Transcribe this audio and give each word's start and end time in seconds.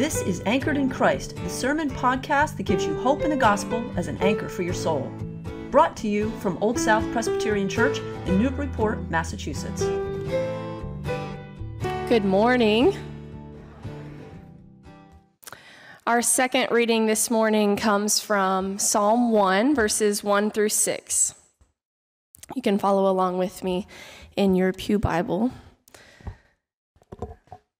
This 0.00 0.22
is 0.22 0.42
Anchored 0.46 0.78
in 0.78 0.88
Christ, 0.88 1.36
the 1.36 1.50
sermon 1.50 1.90
podcast 1.90 2.56
that 2.56 2.62
gives 2.62 2.86
you 2.86 2.94
hope 3.00 3.20
in 3.20 3.28
the 3.28 3.36
gospel 3.36 3.84
as 3.98 4.08
an 4.08 4.16
anchor 4.22 4.48
for 4.48 4.62
your 4.62 4.72
soul. 4.72 5.12
Brought 5.70 5.94
to 5.98 6.08
you 6.08 6.30
from 6.40 6.56
Old 6.62 6.78
South 6.78 7.04
Presbyterian 7.12 7.68
Church 7.68 7.98
in 8.24 8.42
Newburyport, 8.42 9.10
Massachusetts. 9.10 9.82
Good 12.08 12.24
morning. 12.24 12.96
Our 16.06 16.22
second 16.22 16.70
reading 16.70 17.04
this 17.04 17.30
morning 17.30 17.76
comes 17.76 18.20
from 18.20 18.78
Psalm 18.78 19.32
1, 19.32 19.74
verses 19.74 20.24
1 20.24 20.50
through 20.50 20.70
6. 20.70 21.34
You 22.54 22.62
can 22.62 22.78
follow 22.78 23.06
along 23.12 23.36
with 23.36 23.62
me 23.62 23.86
in 24.34 24.54
your 24.54 24.72
Pew 24.72 24.98
Bible. 24.98 25.52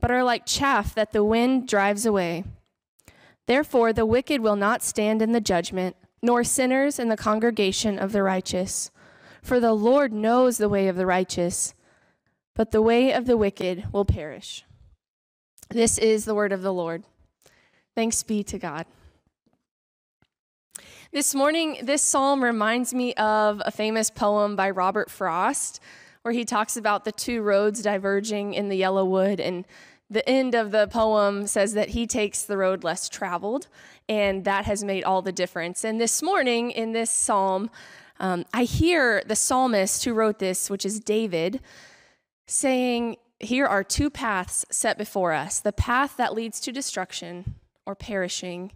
but 0.00 0.10
are 0.10 0.24
like 0.24 0.46
chaff 0.46 0.94
that 0.94 1.12
the 1.12 1.24
wind 1.24 1.66
drives 1.66 2.06
away. 2.06 2.44
Therefore, 3.46 3.92
the 3.92 4.06
wicked 4.06 4.40
will 4.40 4.56
not 4.56 4.82
stand 4.82 5.22
in 5.22 5.32
the 5.32 5.40
judgment, 5.40 5.96
nor 6.22 6.44
sinners 6.44 6.98
in 6.98 7.08
the 7.08 7.16
congregation 7.16 7.98
of 7.98 8.12
the 8.12 8.22
righteous. 8.22 8.90
For 9.42 9.60
the 9.60 9.72
Lord 9.72 10.12
knows 10.12 10.58
the 10.58 10.68
way 10.68 10.88
of 10.88 10.96
the 10.96 11.06
righteous, 11.06 11.74
but 12.54 12.70
the 12.70 12.82
way 12.82 13.12
of 13.12 13.26
the 13.26 13.36
wicked 13.36 13.92
will 13.92 14.04
perish. 14.04 14.64
This 15.70 15.98
is 15.98 16.24
the 16.24 16.34
word 16.34 16.52
of 16.52 16.62
the 16.62 16.72
Lord. 16.72 17.04
Thanks 17.94 18.22
be 18.22 18.42
to 18.44 18.58
God. 18.58 18.86
This 21.10 21.34
morning, 21.34 21.78
this 21.82 22.02
psalm 22.02 22.44
reminds 22.44 22.92
me 22.92 23.14
of 23.14 23.62
a 23.64 23.70
famous 23.70 24.10
poem 24.10 24.56
by 24.56 24.70
Robert 24.70 25.10
Frost 25.10 25.80
where 26.22 26.34
he 26.34 26.44
talks 26.44 26.76
about 26.76 27.04
the 27.04 27.12
two 27.12 27.40
roads 27.40 27.80
diverging 27.80 28.52
in 28.52 28.68
the 28.68 28.76
yellow 28.76 29.04
wood. 29.04 29.40
And 29.40 29.64
the 30.10 30.26
end 30.28 30.54
of 30.54 30.70
the 30.70 30.86
poem 30.86 31.46
says 31.46 31.74
that 31.74 31.90
he 31.90 32.06
takes 32.06 32.42
the 32.42 32.56
road 32.56 32.82
less 32.82 33.08
traveled, 33.08 33.68
and 34.08 34.44
that 34.44 34.64
has 34.64 34.82
made 34.82 35.04
all 35.04 35.20
the 35.20 35.32
difference. 35.32 35.84
And 35.84 36.00
this 36.00 36.22
morning 36.22 36.70
in 36.70 36.92
this 36.92 37.10
psalm, 37.10 37.70
um, 38.18 38.46
I 38.54 38.64
hear 38.64 39.22
the 39.26 39.36
psalmist 39.36 40.04
who 40.04 40.14
wrote 40.14 40.38
this, 40.38 40.70
which 40.70 40.86
is 40.86 40.98
David, 40.98 41.60
saying, 42.46 43.16
Here 43.38 43.66
are 43.66 43.84
two 43.84 44.08
paths 44.08 44.64
set 44.70 44.96
before 44.96 45.32
us 45.32 45.60
the 45.60 45.72
path 45.72 46.16
that 46.16 46.34
leads 46.34 46.58
to 46.60 46.72
destruction 46.72 47.56
or 47.84 47.94
perishing, 47.94 48.72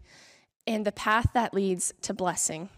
and 0.67 0.85
the 0.85 0.93
path 0.93 1.29
that 1.35 1.55
leads 1.55 1.93
to 2.03 2.13
blessing. 2.13 2.69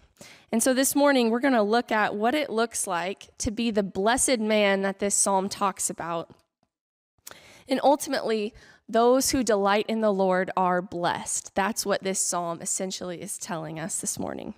And 0.53 0.63
so 0.63 0.73
this 0.73 0.95
morning, 0.95 1.31
we're 1.31 1.41
going 1.41 1.55
to 1.55 1.63
look 1.63 1.91
at 1.91 2.15
what 2.15 2.35
it 2.35 2.49
looks 2.49 2.87
like 2.87 3.37
to 3.39 3.51
be 3.51 3.73
the 3.73 3.83
blessed 3.83 4.39
man 4.39 4.83
that 4.83 5.01
this 5.01 5.15
psalm 5.15 5.49
talks 5.49 5.91
about. 5.91 6.31
And 7.69 7.81
ultimately, 7.83 8.55
those 8.89 9.31
who 9.31 9.43
delight 9.43 9.87
in 9.89 10.01
the 10.01 10.13
Lord 10.13 10.51
are 10.57 10.83
blessed. 10.83 11.55
That's 11.55 11.87
what 11.87 12.03
this 12.03 12.21
psalm 12.21 12.61
essentially 12.61 13.23
is 13.23 13.39
telling 13.39 13.79
us 13.79 14.01
this 14.01 14.19
morning. 14.19 14.55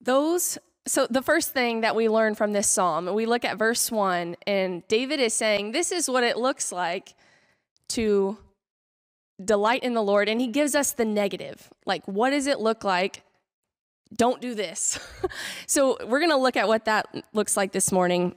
Those 0.00 0.58
so 0.86 1.06
the 1.08 1.22
first 1.22 1.52
thing 1.52 1.80
that 1.80 1.96
we 1.96 2.10
learn 2.10 2.34
from 2.34 2.52
this 2.52 2.68
psalm, 2.68 3.06
we 3.14 3.24
look 3.24 3.42
at 3.42 3.56
verse 3.56 3.90
1 3.90 4.36
and 4.46 4.86
David 4.86 5.18
is 5.18 5.32
saying 5.32 5.72
this 5.72 5.90
is 5.90 6.10
what 6.10 6.24
it 6.24 6.36
looks 6.36 6.70
like 6.70 7.14
to 7.90 8.36
delight 9.42 9.82
in 9.82 9.94
the 9.94 10.02
Lord 10.02 10.28
and 10.28 10.42
he 10.42 10.48
gives 10.48 10.74
us 10.74 10.92
the 10.92 11.06
negative. 11.06 11.70
Like 11.86 12.06
what 12.06 12.30
does 12.30 12.46
it 12.46 12.60
look 12.60 12.84
like 12.84 13.22
don't 14.16 14.40
do 14.40 14.54
this. 14.54 14.98
so 15.66 15.96
we're 16.06 16.20
going 16.20 16.30
to 16.30 16.36
look 16.36 16.56
at 16.56 16.68
what 16.68 16.84
that 16.84 17.06
looks 17.32 17.56
like 17.56 17.72
this 17.72 17.90
morning. 17.90 18.34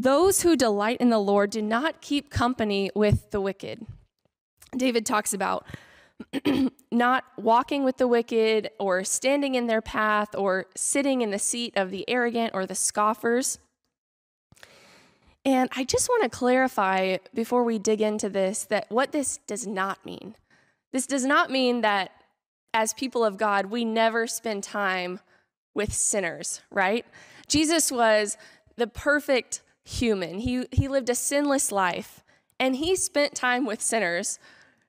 Those 0.00 0.42
who 0.42 0.54
delight 0.54 0.98
in 1.00 1.10
the 1.10 1.18
Lord 1.18 1.50
do 1.50 1.60
not 1.60 2.00
keep 2.00 2.30
company 2.30 2.88
with 2.94 3.32
the 3.32 3.40
wicked. 3.40 3.84
David 4.76 5.04
talks 5.04 5.32
about 5.32 5.66
not 6.92 7.24
walking 7.36 7.82
with 7.82 7.96
the 7.96 8.06
wicked 8.06 8.70
or 8.78 9.02
standing 9.02 9.56
in 9.56 9.66
their 9.66 9.82
path 9.82 10.36
or 10.36 10.66
sitting 10.76 11.20
in 11.20 11.32
the 11.32 11.38
seat 11.38 11.72
of 11.76 11.90
the 11.90 12.08
arrogant 12.08 12.52
or 12.54 12.64
the 12.64 12.76
scoffers. 12.76 13.58
And 15.44 15.68
I 15.74 15.82
just 15.82 16.08
want 16.08 16.22
to 16.22 16.28
clarify 16.28 17.16
before 17.34 17.64
we 17.64 17.80
dig 17.80 18.00
into 18.00 18.28
this 18.28 18.64
that 18.66 18.86
what 18.90 19.10
this 19.10 19.38
does 19.48 19.66
not 19.66 20.04
mean. 20.06 20.36
This 20.92 21.08
does 21.08 21.24
not 21.24 21.50
mean 21.50 21.80
that 21.80 22.12
as 22.72 22.92
people 22.92 23.24
of 23.24 23.36
God, 23.36 23.66
we 23.66 23.84
never 23.84 24.28
spend 24.28 24.62
time 24.62 25.18
with 25.74 25.92
sinners, 25.92 26.60
right? 26.70 27.04
Jesus 27.48 27.90
was 27.90 28.36
the 28.76 28.86
perfect 28.86 29.62
human. 29.88 30.38
He, 30.40 30.66
he 30.70 30.86
lived 30.86 31.08
a 31.08 31.14
sinless 31.14 31.72
life 31.72 32.22
and 32.60 32.76
he 32.76 32.94
spent 32.94 33.34
time 33.34 33.64
with 33.64 33.80
sinners. 33.80 34.38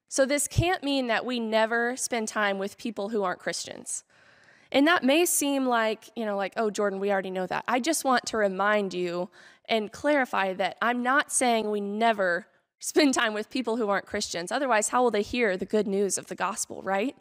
So 0.09 0.25
this 0.25 0.47
can't 0.47 0.83
mean 0.83 1.07
that 1.07 1.25
we 1.25 1.39
never 1.39 1.95
spend 1.95 2.27
time 2.27 2.59
with 2.59 2.77
people 2.77 3.09
who 3.09 3.23
aren't 3.23 3.39
Christians. 3.39 4.03
And 4.71 4.85
that 4.87 5.03
may 5.03 5.25
seem 5.25 5.65
like, 5.65 6.09
you 6.15 6.25
know, 6.25 6.35
like, 6.35 6.53
oh, 6.57 6.69
Jordin, 6.69 6.99
we 6.99 7.11
already 7.11 7.31
know 7.31 7.47
that. 7.47 7.63
I 7.67 7.79
just 7.79 8.03
want 8.03 8.25
to 8.27 8.37
remind 8.37 8.93
you 8.93 9.29
and 9.67 9.91
clarify 9.91 10.53
that 10.53 10.77
I'm 10.81 11.01
not 11.01 11.31
saying 11.31 11.69
we 11.69 11.81
never 11.81 12.47
spend 12.79 13.13
time 13.13 13.33
with 13.33 13.49
people 13.49 13.77
who 13.77 13.89
aren't 13.89 14.05
Christians. 14.05 14.51
Otherwise, 14.51 14.89
how 14.89 15.03
will 15.03 15.11
they 15.11 15.21
hear 15.21 15.55
the 15.55 15.65
good 15.65 15.87
news 15.87 16.17
of 16.17 16.27
the 16.27 16.35
gospel, 16.35 16.81
right? 16.81 17.15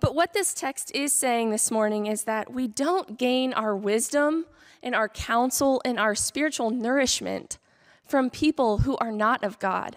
But 0.00 0.14
what 0.14 0.32
this 0.32 0.54
text 0.54 0.90
is 0.94 1.12
saying 1.12 1.50
this 1.50 1.70
morning 1.70 2.06
is 2.06 2.24
that 2.24 2.52
we 2.52 2.68
don't 2.68 3.18
gain 3.18 3.52
our 3.52 3.76
wisdom 3.76 4.46
and 4.84 4.94
our 4.94 5.08
counsel 5.08 5.80
and 5.84 5.98
our 5.98 6.14
spiritual 6.14 6.70
nourishment 6.70 7.58
from 8.04 8.28
people 8.28 8.78
who 8.78 8.96
are 8.98 9.10
not 9.10 9.42
of 9.42 9.58
God. 9.58 9.96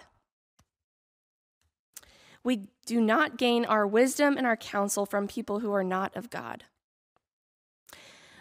We 2.42 2.68
do 2.86 3.00
not 3.00 3.36
gain 3.36 3.66
our 3.66 3.86
wisdom 3.86 4.38
and 4.38 4.46
our 4.46 4.56
counsel 4.56 5.04
from 5.04 5.28
people 5.28 5.60
who 5.60 5.70
are 5.72 5.84
not 5.84 6.16
of 6.16 6.30
God. 6.30 6.64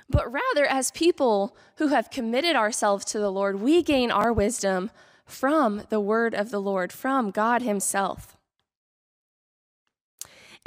But 0.10 0.32
rather, 0.32 0.66
as 0.66 0.90
people 0.92 1.56
who 1.76 1.88
have 1.88 2.10
committed 2.10 2.56
ourselves 2.56 3.04
to 3.06 3.20
the 3.20 3.32
Lord, 3.32 3.60
we 3.60 3.84
gain 3.84 4.10
our 4.10 4.32
wisdom 4.32 4.90
from 5.26 5.84
the 5.90 6.00
word 6.00 6.34
of 6.34 6.50
the 6.50 6.62
Lord, 6.62 6.94
from 6.94 7.30
God 7.30 7.62
Himself. 7.62 8.37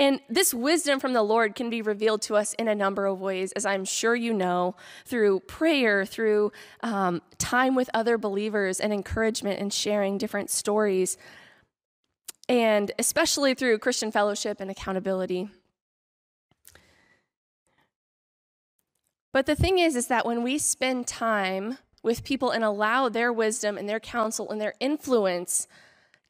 And 0.00 0.18
this 0.30 0.54
wisdom 0.54 0.98
from 0.98 1.12
the 1.12 1.22
Lord 1.22 1.54
can 1.54 1.68
be 1.68 1.82
revealed 1.82 2.22
to 2.22 2.34
us 2.34 2.54
in 2.54 2.68
a 2.68 2.74
number 2.74 3.04
of 3.04 3.20
ways, 3.20 3.52
as 3.52 3.66
I'm 3.66 3.84
sure 3.84 4.16
you 4.16 4.32
know, 4.32 4.74
through 5.04 5.40
prayer, 5.40 6.06
through 6.06 6.52
um, 6.82 7.20
time 7.36 7.74
with 7.74 7.90
other 7.92 8.16
believers, 8.16 8.80
and 8.80 8.94
encouragement 8.94 9.60
and 9.60 9.70
sharing 9.70 10.16
different 10.16 10.48
stories, 10.48 11.18
and 12.48 12.90
especially 12.98 13.52
through 13.52 13.78
Christian 13.78 14.10
fellowship 14.10 14.58
and 14.58 14.70
accountability. 14.70 15.50
But 19.34 19.44
the 19.44 19.54
thing 19.54 19.78
is, 19.78 19.96
is 19.96 20.06
that 20.06 20.24
when 20.24 20.42
we 20.42 20.56
spend 20.56 21.08
time 21.08 21.76
with 22.02 22.24
people 22.24 22.52
and 22.52 22.64
allow 22.64 23.10
their 23.10 23.34
wisdom 23.34 23.76
and 23.76 23.86
their 23.86 24.00
counsel 24.00 24.50
and 24.50 24.58
their 24.58 24.72
influence 24.80 25.68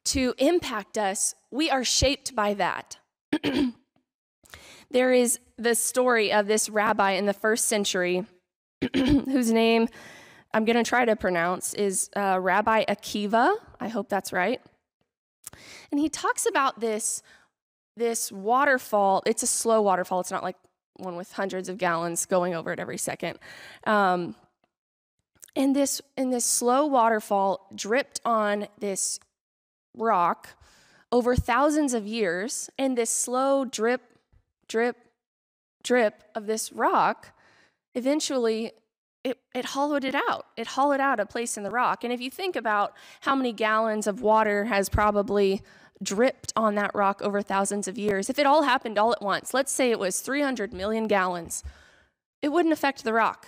to 0.03 0.33
impact 0.39 0.97
us, 0.97 1.35
we 1.51 1.69
are 1.69 1.85
shaped 1.85 2.35
by 2.35 2.53
that. 2.55 2.97
there 4.91 5.13
is 5.13 5.39
the 5.57 5.75
story 5.75 6.31
of 6.31 6.47
this 6.47 6.69
rabbi 6.69 7.11
in 7.11 7.25
the 7.25 7.33
first 7.33 7.65
century 7.65 8.25
whose 8.95 9.51
name 9.51 9.87
I'm 10.53 10.65
going 10.65 10.75
to 10.75 10.83
try 10.83 11.05
to 11.05 11.15
pronounce 11.15 11.73
is 11.73 12.09
uh, 12.15 12.37
Rabbi 12.39 12.85
Akiva. 12.85 13.55
I 13.79 13.87
hope 13.87 14.09
that's 14.09 14.33
right. 14.33 14.61
And 15.91 15.99
he 15.99 16.09
talks 16.09 16.45
about 16.45 16.79
this, 16.79 17.23
this 17.95 18.31
waterfall. 18.31 19.23
It's 19.25 19.43
a 19.43 19.47
slow 19.47 19.81
waterfall, 19.81 20.19
it's 20.19 20.31
not 20.31 20.43
like 20.43 20.57
one 20.97 21.15
with 21.15 21.31
hundreds 21.31 21.69
of 21.69 21.77
gallons 21.77 22.25
going 22.25 22.53
over 22.53 22.71
it 22.71 22.79
every 22.79 22.97
second. 22.97 23.39
Um, 23.85 24.35
and 25.55 25.75
this, 25.75 26.01
and 26.15 26.31
this 26.31 26.45
slow 26.45 26.85
waterfall 26.85 27.67
dripped 27.75 28.21
on 28.23 28.67
this 28.79 29.19
rock 29.97 30.49
over 31.11 31.35
thousands 31.35 31.93
of 31.93 32.07
years, 32.07 32.69
and 32.77 32.97
this 32.97 33.09
slow 33.09 33.65
drip, 33.65 34.01
drip, 34.67 34.97
drip 35.83 36.23
of 36.35 36.45
this 36.45 36.71
rock 36.71 37.33
eventually 37.95 38.71
it, 39.23 39.37
it 39.53 39.65
hollowed 39.65 40.03
it 40.03 40.15
out. 40.15 40.47
It 40.57 40.67
hollowed 40.67 40.99
out 40.99 41.19
a 41.19 41.25
place 41.25 41.55
in 41.57 41.63
the 41.63 41.69
rock. 41.69 42.03
And 42.03 42.11
if 42.11 42.19
you 42.19 42.31
think 42.31 42.55
about 42.55 42.93
how 43.21 43.35
many 43.35 43.53
gallons 43.53 44.07
of 44.07 44.21
water 44.21 44.65
has 44.65 44.89
probably 44.89 45.61
dripped 46.01 46.51
on 46.55 46.73
that 46.75 46.95
rock 46.95 47.21
over 47.21 47.41
thousands 47.41 47.87
of 47.87 47.97
years, 47.97 48.29
if 48.29 48.39
it 48.39 48.47
all 48.47 48.63
happened 48.63 48.97
all 48.97 49.11
at 49.11 49.21
once, 49.21 49.53
let's 49.53 49.71
say 49.71 49.91
it 49.91 49.99
was 49.99 50.21
300 50.21 50.73
million 50.73 51.07
gallons, 51.07 51.63
it 52.41 52.49
wouldn't 52.49 52.73
affect 52.73 53.03
the 53.03 53.13
rock. 53.13 53.47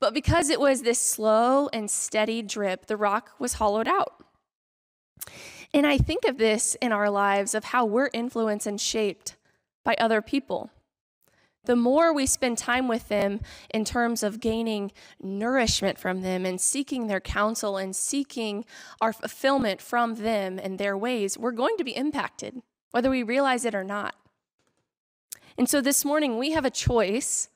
But 0.00 0.14
because 0.14 0.48
it 0.48 0.60
was 0.60 0.82
this 0.82 1.00
slow 1.00 1.68
and 1.72 1.90
steady 1.90 2.40
drip, 2.40 2.86
the 2.86 2.96
rock 2.96 3.32
was 3.38 3.54
hollowed 3.54 3.88
out. 3.88 4.24
And 5.74 5.86
I 5.86 5.98
think 5.98 6.24
of 6.24 6.38
this 6.38 6.76
in 6.80 6.92
our 6.92 7.10
lives 7.10 7.54
of 7.54 7.64
how 7.64 7.84
we're 7.84 8.10
influenced 8.12 8.66
and 8.66 8.80
shaped 8.80 9.36
by 9.84 9.94
other 9.98 10.20
people. 10.20 10.70
The 11.64 11.76
more 11.76 12.12
we 12.12 12.26
spend 12.26 12.58
time 12.58 12.88
with 12.88 13.08
them 13.08 13.40
in 13.70 13.84
terms 13.84 14.22
of 14.22 14.40
gaining 14.40 14.90
nourishment 15.22 15.96
from 15.96 16.22
them 16.22 16.44
and 16.44 16.60
seeking 16.60 17.06
their 17.06 17.20
counsel 17.20 17.76
and 17.76 17.94
seeking 17.94 18.64
our 19.00 19.12
fulfillment 19.12 19.80
from 19.80 20.16
them 20.16 20.58
and 20.58 20.78
their 20.78 20.98
ways, 20.98 21.38
we're 21.38 21.52
going 21.52 21.76
to 21.76 21.84
be 21.84 21.96
impacted, 21.96 22.62
whether 22.90 23.08
we 23.08 23.22
realize 23.22 23.64
it 23.64 23.76
or 23.76 23.84
not. 23.84 24.16
And 25.56 25.68
so 25.68 25.80
this 25.80 26.04
morning, 26.04 26.36
we 26.36 26.50
have 26.50 26.64
a 26.64 26.70
choice 26.70 27.48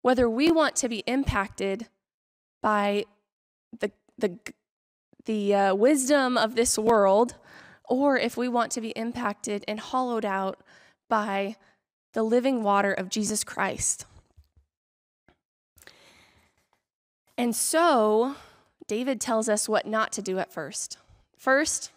whether 0.00 0.30
we 0.30 0.50
want 0.50 0.74
to 0.76 0.88
be 0.88 1.02
impacted 1.06 1.88
by 2.62 3.04
the, 3.78 3.90
the, 4.16 4.38
the 5.28 5.54
uh, 5.54 5.74
wisdom 5.74 6.38
of 6.38 6.54
this 6.54 6.78
world 6.78 7.34
or 7.84 8.18
if 8.18 8.36
we 8.36 8.48
want 8.48 8.72
to 8.72 8.80
be 8.80 8.90
impacted 8.90 9.62
and 9.68 9.78
hollowed 9.78 10.24
out 10.24 10.58
by 11.10 11.54
the 12.14 12.22
living 12.22 12.62
water 12.62 12.92
of 12.92 13.10
Jesus 13.10 13.44
Christ. 13.44 14.06
And 17.36 17.54
so, 17.54 18.36
David 18.86 19.20
tells 19.20 19.50
us 19.50 19.68
what 19.68 19.86
not 19.86 20.12
to 20.12 20.22
do 20.22 20.38
at 20.38 20.50
first. 20.50 20.96
First, 21.36 21.92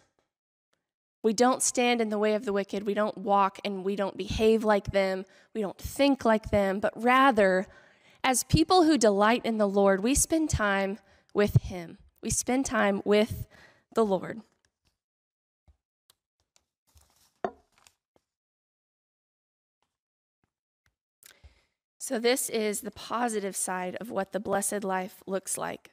we 1.22 1.32
don't 1.32 1.62
stand 1.62 2.02
in 2.02 2.10
the 2.10 2.18
way 2.18 2.34
of 2.34 2.44
the 2.44 2.52
wicked. 2.52 2.84
We 2.84 2.94
don't 2.94 3.16
walk 3.16 3.58
and 3.64 3.82
we 3.82 3.96
don't 3.96 4.16
behave 4.16 4.62
like 4.62 4.92
them. 4.92 5.24
We 5.54 5.62
don't 5.62 5.78
think 5.78 6.26
like 6.26 6.50
them, 6.50 6.80
but 6.80 6.92
rather, 6.94 7.66
as 8.22 8.44
people 8.44 8.84
who 8.84 8.98
delight 8.98 9.46
in 9.46 9.56
the 9.56 9.68
Lord, 9.68 10.02
we 10.02 10.14
spend 10.14 10.50
time 10.50 10.98
with 11.32 11.62
Him. 11.62 11.96
We 12.22 12.30
spend 12.30 12.64
time 12.64 13.02
with 13.04 13.46
the 13.94 14.04
Lord. 14.04 14.40
So, 21.98 22.18
this 22.18 22.50
is 22.50 22.80
the 22.80 22.90
positive 22.90 23.54
side 23.54 23.96
of 24.00 24.10
what 24.10 24.32
the 24.32 24.40
blessed 24.40 24.82
life 24.82 25.22
looks 25.26 25.56
like. 25.56 25.90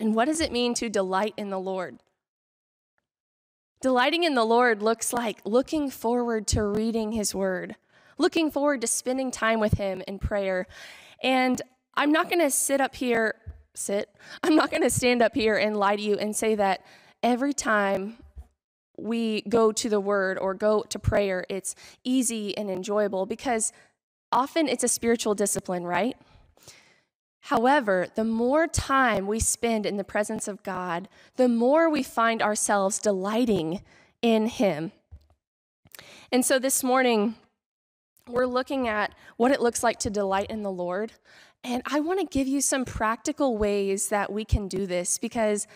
And 0.00 0.14
what 0.14 0.24
does 0.24 0.40
it 0.40 0.50
mean 0.50 0.74
to 0.74 0.88
delight 0.88 1.34
in 1.36 1.50
the 1.50 1.60
Lord? 1.60 1.98
Delighting 3.80 4.24
in 4.24 4.34
the 4.34 4.44
Lord 4.44 4.82
looks 4.82 5.12
like 5.12 5.40
looking 5.44 5.90
forward 5.90 6.46
to 6.48 6.62
reading 6.62 7.12
His 7.12 7.34
Word, 7.34 7.76
looking 8.16 8.50
forward 8.50 8.80
to 8.80 8.86
spending 8.86 9.30
time 9.30 9.60
with 9.60 9.74
Him 9.74 10.02
in 10.08 10.18
prayer. 10.18 10.66
And 11.22 11.60
I'm 11.94 12.10
not 12.10 12.30
going 12.30 12.40
to 12.40 12.50
sit 12.50 12.80
up 12.80 12.94
here, 12.94 13.34
sit, 13.74 14.08
I'm 14.42 14.56
not 14.56 14.70
going 14.70 14.82
to 14.82 14.90
stand 14.90 15.22
up 15.22 15.34
here 15.34 15.56
and 15.56 15.76
lie 15.76 15.96
to 15.96 16.02
you 16.02 16.16
and 16.16 16.34
say 16.34 16.54
that 16.54 16.84
every 17.22 17.52
time 17.52 18.16
we 18.96 19.42
go 19.42 19.72
to 19.72 19.88
the 19.88 20.00
Word 20.00 20.38
or 20.38 20.54
go 20.54 20.82
to 20.88 20.98
prayer, 20.98 21.44
it's 21.48 21.74
easy 22.04 22.56
and 22.56 22.70
enjoyable 22.70 23.26
because 23.26 23.72
often 24.30 24.68
it's 24.68 24.84
a 24.84 24.88
spiritual 24.88 25.34
discipline, 25.34 25.84
right? 25.84 26.16
However, 27.40 28.06
the 28.14 28.24
more 28.24 28.66
time 28.66 29.26
we 29.26 29.38
spend 29.38 29.84
in 29.84 29.96
the 29.96 30.04
presence 30.04 30.48
of 30.48 30.62
God, 30.62 31.08
the 31.36 31.48
more 31.48 31.90
we 31.90 32.02
find 32.02 32.40
ourselves 32.40 32.98
delighting 32.98 33.82
in 34.22 34.46
Him. 34.46 34.92
And 36.32 36.44
so 36.44 36.58
this 36.58 36.82
morning, 36.82 37.34
we're 38.26 38.46
looking 38.46 38.88
at 38.88 39.14
what 39.36 39.52
it 39.52 39.60
looks 39.60 39.82
like 39.82 39.98
to 40.00 40.10
delight 40.10 40.50
in 40.50 40.62
the 40.62 40.70
Lord. 40.70 41.12
And 41.64 41.82
I 41.86 42.00
want 42.00 42.20
to 42.20 42.26
give 42.26 42.46
you 42.46 42.60
some 42.60 42.84
practical 42.84 43.56
ways 43.56 44.08
that 44.10 44.30
we 44.30 44.44
can 44.44 44.68
do 44.68 44.86
this 44.86 45.16
because 45.16 45.66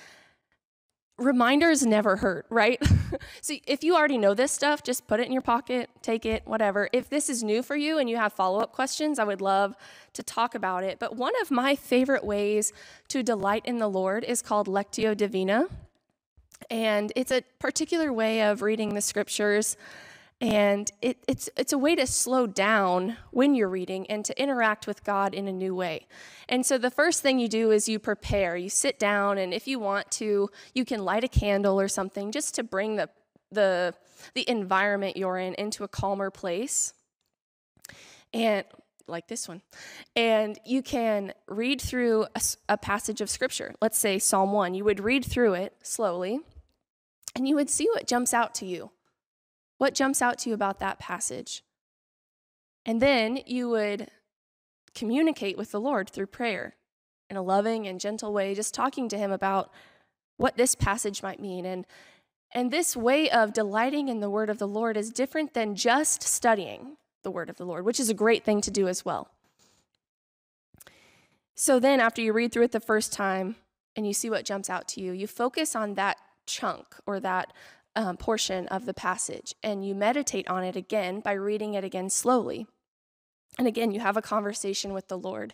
reminders 1.17 1.85
never 1.85 2.17
hurt, 2.17 2.47
right? 2.51 2.81
so 3.41 3.55
if 3.67 3.83
you 3.83 3.97
already 3.97 4.19
know 4.19 4.35
this 4.35 4.53
stuff, 4.53 4.83
just 4.83 5.07
put 5.07 5.19
it 5.19 5.27
in 5.27 5.33
your 5.33 5.43
pocket, 5.43 5.89
take 6.03 6.27
it, 6.27 6.47
whatever. 6.47 6.91
If 6.93 7.09
this 7.09 7.31
is 7.31 7.43
new 7.43 7.63
for 7.63 7.75
you 7.75 7.99
and 7.99 8.09
you 8.09 8.17
have 8.19 8.35
follow 8.35 8.61
up 8.61 8.73
questions, 8.73 9.19
I 9.19 9.25
would 9.25 9.41
love 9.41 9.75
to 10.13 10.23
talk 10.23 10.55
about 10.55 10.85
it. 10.85 10.99
But 10.99 11.17
one 11.17 11.33
of 11.41 11.51
my 11.51 11.75
favorite 11.75 12.25
ways 12.25 12.73
to 13.09 13.23
delight 13.23 13.63
in 13.65 13.79
the 13.79 13.89
Lord 13.89 14.25
is 14.25 14.43
called 14.43 14.69
Lectio 14.69 15.17
Divina. 15.17 15.69
And 16.71 17.13
it's 17.17 17.33
a 17.33 17.43
particular 17.59 18.13
way 18.13 18.43
of 18.43 18.61
reading 18.61 18.95
the 18.95 19.01
scriptures 19.01 19.77
and 20.41 20.91
it, 21.03 21.19
it's, 21.27 21.51
it's 21.57 21.73
a 21.73 21.79
way 21.79 21.97
to 21.97 22.07
slow 22.07 22.47
down 22.47 23.17
when 23.33 23.57
you're 23.57 23.69
reading 23.69 24.07
and 24.07 24.25
to 24.25 24.41
interact 24.41 24.87
with 24.87 25.03
God 25.03 25.35
in 25.35 25.49
a 25.49 25.53
new 25.53 25.75
way. 25.75 26.07
And 26.49 26.65
so 26.65 26.79
the 26.79 26.93
first 26.93 27.23
thing 27.23 27.41
you 27.41 27.49
do 27.49 27.73
is 27.73 27.89
you 27.89 27.99
prepare. 27.99 28.57
You 28.57 28.69
sit 28.69 29.01
down, 29.01 29.39
and 29.39 29.53
if 29.53 29.67
you 29.67 29.81
want 29.81 30.11
to, 30.13 30.49
you 30.75 30.85
can 30.85 31.05
light 31.05 31.25
a 31.25 31.29
candle 31.29 31.81
or 31.81 31.89
something 31.89 32.31
just 32.31 32.55
to 32.55 32.63
bring 32.63 32.95
the, 32.95 33.09
the, 33.51 33.95
the 34.35 34.49
environment 34.49 35.17
you're 35.17 35.39
in 35.39 35.55
into 35.55 35.83
a 35.83 35.89
calmer 35.89 36.31
place. 36.31 36.93
And 38.33 38.65
like 39.09 39.27
this 39.27 39.49
one. 39.49 39.63
And 40.15 40.59
you 40.65 40.83
can 40.83 41.33
read 41.49 41.81
through 41.81 42.27
a, 42.35 42.41
a 42.69 42.77
passage 42.77 43.21
of 43.21 43.31
scripture. 43.31 43.75
Let's 43.81 43.99
say 43.99 44.19
Psalm 44.19 44.53
1. 44.53 44.75
You 44.75 44.85
would 44.85 45.01
read 45.01 45.25
through 45.25 45.55
it 45.55 45.75
slowly, 45.83 46.41
and 47.35 47.49
you 47.49 47.57
would 47.57 47.71
see 47.71 47.89
what 47.93 48.07
jumps 48.07 48.33
out 48.33 48.55
to 48.57 48.67
you 48.67 48.91
what 49.79 49.95
jumps 49.95 50.21
out 50.21 50.39
to 50.41 50.51
you 50.51 50.55
about 50.55 50.81
that 50.81 50.99
passage? 50.99 51.63
And 52.85 53.01
then 53.01 53.41
you 53.47 53.69
would 53.71 54.09
communicate 54.95 55.57
with 55.57 55.71
the 55.71 55.81
Lord 55.81 56.11
through 56.11 56.27
prayer 56.27 56.75
in 57.31 57.37
a 57.37 57.43
loving 57.43 57.87
and 57.87 58.01
gentle 58.01 58.33
way, 58.33 58.55
just 58.55 58.75
talking 58.75 59.09
to 59.09 59.19
Him 59.19 59.31
about 59.31 59.71
what 60.37 60.57
this 60.57 60.75
passage 60.75 61.23
might 61.23 61.41
mean. 61.41 61.67
And, 61.67 61.87
and 62.55 62.71
this 62.71 62.97
way 62.97 63.31
of 63.31 63.53
delighting 63.53 64.09
in 64.09 64.21
the 64.21 64.31
word 64.31 64.51
of 64.51 64.59
the 64.59 64.69
Lord 64.69 64.97
is 64.97 65.11
different 65.11 65.55
than 65.55 65.75
just 65.75 66.23
studying 66.23 66.97
the 67.23 67.31
word 67.31 67.51
of 67.51 67.57
the 67.57 67.67
Lord, 67.67 67.85
which 67.85 68.01
is 68.01 68.09
a 68.09 68.15
great 68.15 68.45
thing 68.45 68.61
to 68.63 68.71
do 68.71 68.89
as 68.89 69.05
well. 69.05 69.31
So 71.55 71.81
then, 71.81 72.01
after 72.01 72.23
you 72.23 72.33
read 72.33 72.53
through 72.53 72.65
it 72.65 72.73
the 72.73 72.81
first 72.81 73.13
time 73.13 73.57
and 73.97 74.07
you 74.07 74.15
see 74.15 74.31
what 74.31 74.45
jumps 74.45 74.71
out 74.71 74.87
to 74.89 75.01
you, 75.01 75.13
you 75.13 75.27
focus 75.27 75.75
on 75.75 75.95
that 75.95 76.17
chunk 76.47 76.87
or 77.05 77.21
that 77.21 77.53
um, 77.99 78.17
portion 78.17 78.69
of 78.69 78.87
the 78.87 78.95
passage 78.95 79.57
and 79.61 79.85
you 79.85 79.93
meditate 79.93 80.49
on 80.49 80.63
it 80.63 80.77
again 80.77 81.19
by 81.19 81.33
reading 81.33 81.75
it 81.75 81.83
again 81.83 82.09
slowly. 82.09 82.69
And 83.59 83.67
again, 83.67 83.91
you 83.91 83.99
have 83.99 84.17
a 84.17 84.23
conversation 84.23 84.93
with 84.93 85.09
the 85.09 85.19
Lord. 85.19 85.53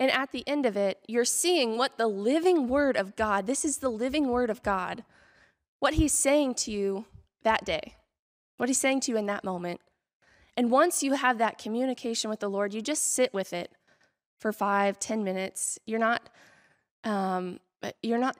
And 0.00 0.10
at 0.10 0.32
the 0.32 0.42
end 0.48 0.66
of 0.66 0.76
it, 0.76 0.98
you're 1.06 1.24
seeing 1.24 1.78
what 1.78 1.96
the 1.96 2.08
living 2.08 2.66
word 2.66 2.96
of 2.96 3.14
God, 3.14 3.46
this 3.46 3.64
is 3.64 3.78
the 3.78 3.88
living 3.88 4.28
word 4.28 4.50
of 4.50 4.64
God, 4.64 5.04
what 5.78 5.94
he's 5.94 6.12
saying 6.12 6.54
to 6.54 6.72
you 6.72 7.04
that 7.44 7.64
day, 7.64 7.94
what 8.56 8.68
he's 8.68 8.80
saying 8.80 9.00
to 9.02 9.12
you 9.12 9.16
in 9.16 9.26
that 9.26 9.44
moment. 9.44 9.80
And 10.56 10.72
once 10.72 11.04
you 11.04 11.12
have 11.12 11.38
that 11.38 11.56
communication 11.56 12.30
with 12.30 12.40
the 12.40 12.50
Lord, 12.50 12.74
you 12.74 12.82
just 12.82 13.14
sit 13.14 13.32
with 13.32 13.52
it 13.52 13.70
for 14.38 14.52
five, 14.52 14.98
ten 14.98 15.22
minutes. 15.22 15.78
You're 15.86 16.00
not, 16.00 16.28
um, 17.04 17.60
you're 18.02 18.18
not 18.18 18.36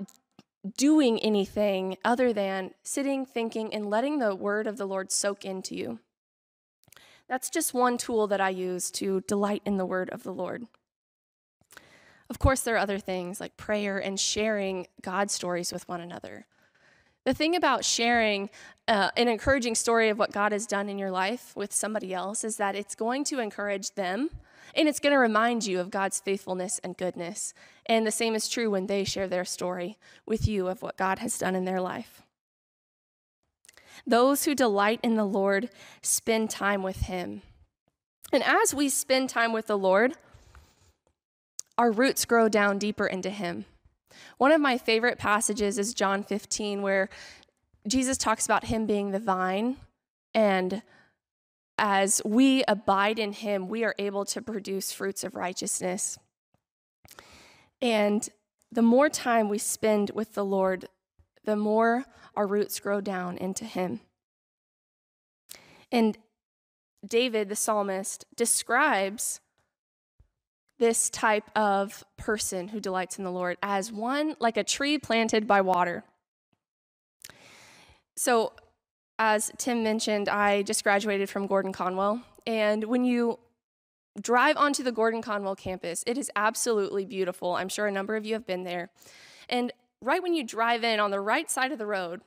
doing 0.77 1.19
anything 1.21 1.97
other 2.05 2.33
than 2.33 2.73
sitting, 2.83 3.25
thinking, 3.25 3.73
and 3.73 3.89
letting 3.89 4.19
the 4.19 4.35
word 4.35 4.67
of 4.67 4.77
the 4.77 4.87
Lord 4.87 5.11
soak 5.11 5.45
into 5.45 5.75
you. 5.75 5.99
That's 7.29 7.49
just 7.49 7.73
one 7.73 7.97
tool 7.97 8.27
that 8.27 8.41
I 8.41 8.51
use 8.51 8.91
to 8.93 9.21
delight 9.23 9.63
in 9.65 9.77
the 9.77 9.87
word 9.87 10.11
of 10.11 10.23
the 10.23 10.33
Lord. 10.33 10.67
Of 12.29 12.39
course, 12.39 12.61
there 12.61 12.75
are 12.75 12.79
other 12.79 12.99
things 12.99 13.41
like 13.41 13.57
prayer 13.57 13.99
and 13.99 14.19
sharing 14.19 14.87
God 15.03 15.31
stories 15.31 15.73
with 15.73 15.89
one 15.89 16.01
another. 16.01 16.47
The 17.25 17.35
thing 17.35 17.55
about 17.55 17.85
sharing 17.85 18.51
uh, 18.89 19.11
an 19.17 19.29
encouraging 19.29 19.75
story 19.75 20.09
of 20.09 20.19
what 20.19 20.33
God 20.33 20.53
has 20.53 20.67
done 20.67 20.89
in 20.89 20.99
your 20.99 21.11
life 21.11 21.55
with 21.55 21.73
somebody 21.73 22.15
else 22.15 22.45
is 22.45 22.57
that 22.57 22.75
it's 22.75 22.95
going 22.95 23.25
to 23.25 23.41
encourage 23.41 23.95
them 23.95 24.31
and 24.75 24.89
it's 24.89 25.01
going 25.01 25.13
to 25.13 25.19
remind 25.19 25.67
you 25.67 25.81
of 25.81 25.91
God's 25.91 26.21
faithfulness 26.21 26.79
and 26.83 26.97
goodness. 26.97 27.55
And 27.87 28.07
the 28.07 28.11
same 28.11 28.35
is 28.35 28.49
true 28.49 28.71
when 28.71 28.87
they 28.87 29.05
share 29.05 29.29
their 29.29 29.45
story 29.45 29.99
with 30.27 30.47
you 30.47 30.69
of 30.69 30.83
what 30.83 30.97
God 30.97 31.19
has 31.19 31.39
done 31.39 31.55
in 31.55 31.65
their 31.65 31.81
life. 31.81 32.23
Those 34.07 34.45
who 34.45 34.55
delight 34.55 35.01
in 35.03 35.17
the 35.17 35.25
Lord 35.25 35.71
spend 36.03 36.51
time 36.51 36.83
with 36.83 37.03
Him. 37.03 37.43
And 38.33 38.43
as 38.43 38.75
we 38.75 38.89
spend 38.89 39.29
time 39.29 39.53
with 39.53 39.67
the 39.67 39.79
Lord, 39.79 40.15
our 41.77 41.91
roots 41.91 42.25
grow 42.25 42.49
down 42.49 42.79
deeper 42.79 43.07
into 43.07 43.31
Him. 43.31 43.65
One 44.39 44.53
of 44.53 44.61
my 44.61 44.79
favorite 44.79 45.19
passages 45.19 45.79
is 45.79 45.95
John 45.95 46.23
15, 46.23 46.83
where 46.83 47.09
Jesus 47.87 48.17
talks 48.17 48.45
about 48.45 48.65
Him 48.65 48.87
being 48.87 49.11
the 49.11 49.19
vine 49.19 49.77
and 50.35 50.83
as 51.81 52.21
we 52.25 52.63
abide 52.69 53.19
in 53.19 53.33
him, 53.33 53.67
we 53.67 53.83
are 53.83 53.95
able 53.99 54.25
to 54.27 54.43
produce 54.43 54.93
fruits 54.93 55.25
of 55.25 55.35
righteousness. 55.35 56.19
And 57.83 58.29
the 58.71 58.83
more 58.83 59.09
time 59.09 59.49
we 59.49 59.59
spend 59.59 60.11
with 60.11 60.35
the 60.35 60.45
Lord, 60.45 60.87
the 61.45 61.57
more 61.57 62.05
our 62.37 62.47
roots 62.47 62.79
grow 62.79 63.01
down 63.01 63.37
into 63.39 63.65
Him. 63.65 64.01
And 65.91 66.17
David, 67.07 67.49
the 67.49 67.57
psalmist, 67.57 68.27
describes 68.37 69.41
this 70.79 71.11
type 71.11 71.51
of 71.57 72.05
person 72.17 72.69
who 72.69 72.81
delights 72.81 73.19
in 73.19 73.25
the 73.25 73.33
Lord 73.33 73.59
as 73.63 73.91
one 73.91 74.37
like 74.39 74.57
a 74.57 74.65
tree 74.65 74.99
planted 74.99 75.47
by 75.47 75.61
water. 75.61 76.05
So, 78.17 78.53
as 79.21 79.53
Tim 79.59 79.83
mentioned, 79.85 80.31
I 80.31 80.63
just 80.63 80.83
graduated 80.83 81.29
from 81.29 81.47
Gordon 81.47 81.73
Conwell. 81.73 82.23
And 82.47 82.85
when 82.85 83.05
you 83.05 83.39
drive 84.21 84.57
onto 84.57 84.83
the 84.83 84.93
Gordon 84.93 85.21
Conwell 85.21 85.55
campus, 85.55 86.03
it 86.07 86.17
is 86.17 86.31
absolutely 86.35 87.05
beautiful. 87.05 87.55
I'm 87.55 87.69
sure 87.69 87.87
a 87.87 87.93
number 87.93 88.17
of 88.17 88.25
you 88.25 88.33
have 88.33 88.47
been 88.47 88.65
there. 88.65 88.89
And 89.51 89.73
right 90.01 90.23
when 90.23 90.33
you 90.33 90.43
drive 90.43 90.85
in 90.85 91.01
on 91.01 91.11
the 91.11 91.21
right 91.21 91.51
side 91.51 91.71
of 91.71 91.77
the 91.77 91.87
road, 91.87 92.23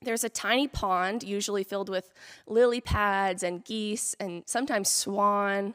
there's 0.00 0.24
a 0.24 0.30
tiny 0.30 0.66
pond, 0.66 1.22
usually 1.22 1.64
filled 1.64 1.90
with 1.90 2.14
lily 2.46 2.80
pads 2.80 3.42
and 3.42 3.62
geese 3.62 4.16
and 4.18 4.42
sometimes 4.46 4.88
swan. 4.88 5.74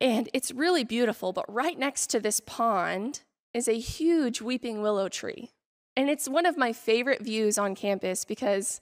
And 0.00 0.28
it's 0.34 0.50
really 0.50 0.82
beautiful. 0.82 1.32
But 1.32 1.52
right 1.52 1.78
next 1.78 2.08
to 2.08 2.18
this 2.18 2.40
pond 2.40 3.20
is 3.54 3.68
a 3.68 3.78
huge 3.78 4.42
weeping 4.42 4.82
willow 4.82 5.08
tree. 5.08 5.52
And 5.96 6.10
it's 6.10 6.28
one 6.28 6.44
of 6.44 6.56
my 6.58 6.72
favorite 6.72 7.22
views 7.22 7.56
on 7.56 7.76
campus 7.76 8.24
because 8.24 8.80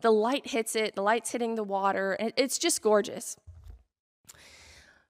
the 0.00 0.10
light 0.10 0.48
hits 0.48 0.76
it, 0.76 0.94
the 0.94 1.02
light's 1.02 1.32
hitting 1.32 1.54
the 1.54 1.64
water, 1.64 2.12
and 2.12 2.32
it's 2.36 2.58
just 2.58 2.82
gorgeous. 2.82 3.36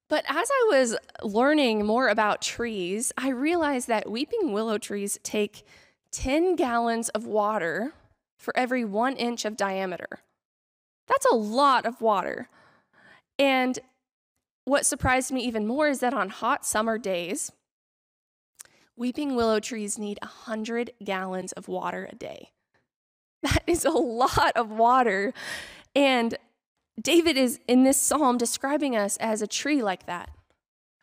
But 0.08 0.24
as 0.26 0.48
I 0.50 0.68
was 0.70 0.96
learning 1.22 1.84
more 1.84 2.08
about 2.08 2.40
trees, 2.40 3.12
I 3.18 3.28
realized 3.28 3.88
that 3.88 4.10
weeping 4.10 4.52
willow 4.52 4.78
trees 4.78 5.18
take 5.22 5.64
10 6.12 6.56
gallons 6.56 7.10
of 7.10 7.26
water 7.26 7.92
for 8.38 8.56
every 8.56 8.84
one 8.84 9.16
inch 9.16 9.44
of 9.44 9.56
diameter. 9.56 10.20
That's 11.06 11.26
a 11.26 11.34
lot 11.34 11.84
of 11.84 12.00
water. 12.00 12.48
And 13.38 13.78
what 14.64 14.86
surprised 14.86 15.32
me 15.32 15.42
even 15.42 15.66
more 15.66 15.88
is 15.88 16.00
that 16.00 16.14
on 16.14 16.30
hot 16.30 16.64
summer 16.64 16.96
days, 16.96 17.52
weeping 18.96 19.34
willow 19.34 19.60
trees 19.60 19.98
need 19.98 20.18
100 20.22 20.92
gallons 21.04 21.52
of 21.52 21.68
water 21.68 22.08
a 22.10 22.14
day. 22.14 22.50
That 23.42 23.62
is 23.68 23.84
a 23.84 23.90
lot 23.90 24.52
of 24.56 24.70
water. 24.70 25.32
And 25.94 26.36
David 27.00 27.36
is 27.36 27.60
in 27.68 27.84
this 27.84 27.96
psalm 27.96 28.36
describing 28.36 28.96
us 28.96 29.16
as 29.18 29.42
a 29.42 29.46
tree 29.46 29.82
like 29.82 30.06
that, 30.06 30.30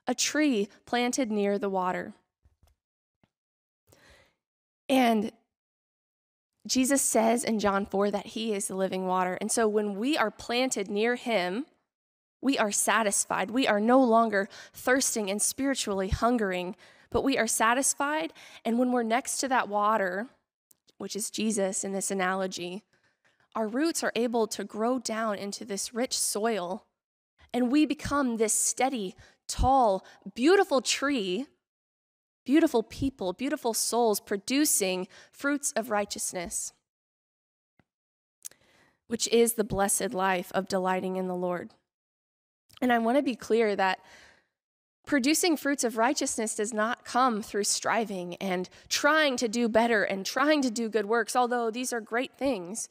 a 0.06 0.14
tree 0.14 0.68
planted 0.86 1.32
near 1.32 1.58
the 1.58 1.70
water. 1.70 2.14
And 4.90 5.32
Jesus 6.68 7.02
says 7.02 7.44
in 7.44 7.60
John 7.60 7.86
4 7.86 8.12
that 8.12 8.28
he 8.28 8.54
is 8.54 8.68
the 8.68 8.76
living 8.76 9.06
water. 9.06 9.38
And 9.40 9.52
so 9.52 9.68
when 9.68 9.96
we 9.96 10.18
are 10.18 10.32
planted 10.32 10.90
near 10.90 11.16
him, 11.16 11.66
we 12.42 12.58
are 12.58 12.72
satisfied. 12.72 13.52
We 13.52 13.68
are 13.68 13.80
no 13.80 14.04
longer 14.04 14.50
thirsting 14.74 15.30
and 15.30 15.42
spiritually 15.42 16.10
hungering, 16.10 16.76
but 17.12 17.24
we 17.24 17.38
are 17.38 17.48
satisfied. 17.48 18.34
And 18.64 18.78
when 18.78 18.92
we're 18.92 19.04
next 19.04 19.38
to 19.40 19.48
that 19.48 19.70
water, 19.70 20.28
which 20.98 21.16
is 21.16 21.30
Jesus 21.30 21.84
in 21.84 21.92
this 21.92 22.12
analogy, 22.12 22.84
our 23.56 23.68
roots 23.68 24.04
are 24.04 24.12
able 24.16 24.48
to 24.48 24.64
grow 24.64 25.00
down 25.00 25.38
into 25.38 25.64
this 25.64 25.94
rich 25.94 26.18
soil, 26.18 26.86
and 27.54 27.72
we 27.72 27.86
become 27.86 28.38
this 28.38 28.54
steady, 28.54 29.16
tall, 29.48 30.06
beautiful 30.34 30.82
tree, 30.82 31.48
beautiful 32.46 32.84
people, 32.84 33.34
beautiful 33.34 33.74
souls 33.74 34.20
producing 34.20 35.08
fruits 35.32 35.72
of 35.72 35.90
righteousness, 35.90 36.74
which 39.08 39.28
is 39.30 39.54
the 39.54 39.64
blessed 39.64 40.14
life 40.14 40.52
of 40.54 40.68
delighting 40.68 41.16
in 41.16 41.28
the 41.28 41.36
Lord. 41.36 41.72
And 42.82 42.92
I 42.92 43.00
want 43.00 43.18
to 43.18 43.24
be 43.24 43.36
clear 43.36 43.76
that 43.76 44.00
Producing 45.06 45.56
fruits 45.56 45.84
of 45.84 45.98
righteousness 45.98 46.56
does 46.56 46.74
not 46.74 47.06
come 47.06 47.44
through 47.44 47.66
striving 47.66 48.36
and 48.36 48.68
trying 48.90 49.38
to 49.38 49.48
do 49.48 49.70
better 49.70 50.04
and 50.04 50.26
trying 50.26 50.64
to 50.64 50.72
do 50.72 50.90
good 50.90 51.06
works, 51.06 51.36
although 51.36 51.70
these 51.70 51.94
are 51.94 52.02
great 52.02 52.38
things. 52.38 52.90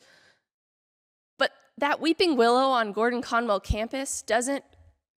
But 1.39 1.51
that 1.77 2.01
weeping 2.01 2.37
willow 2.37 2.69
on 2.69 2.93
Gordon 2.93 3.21
Conwell 3.21 3.59
campus 3.59 4.23
doesn't 4.23 4.65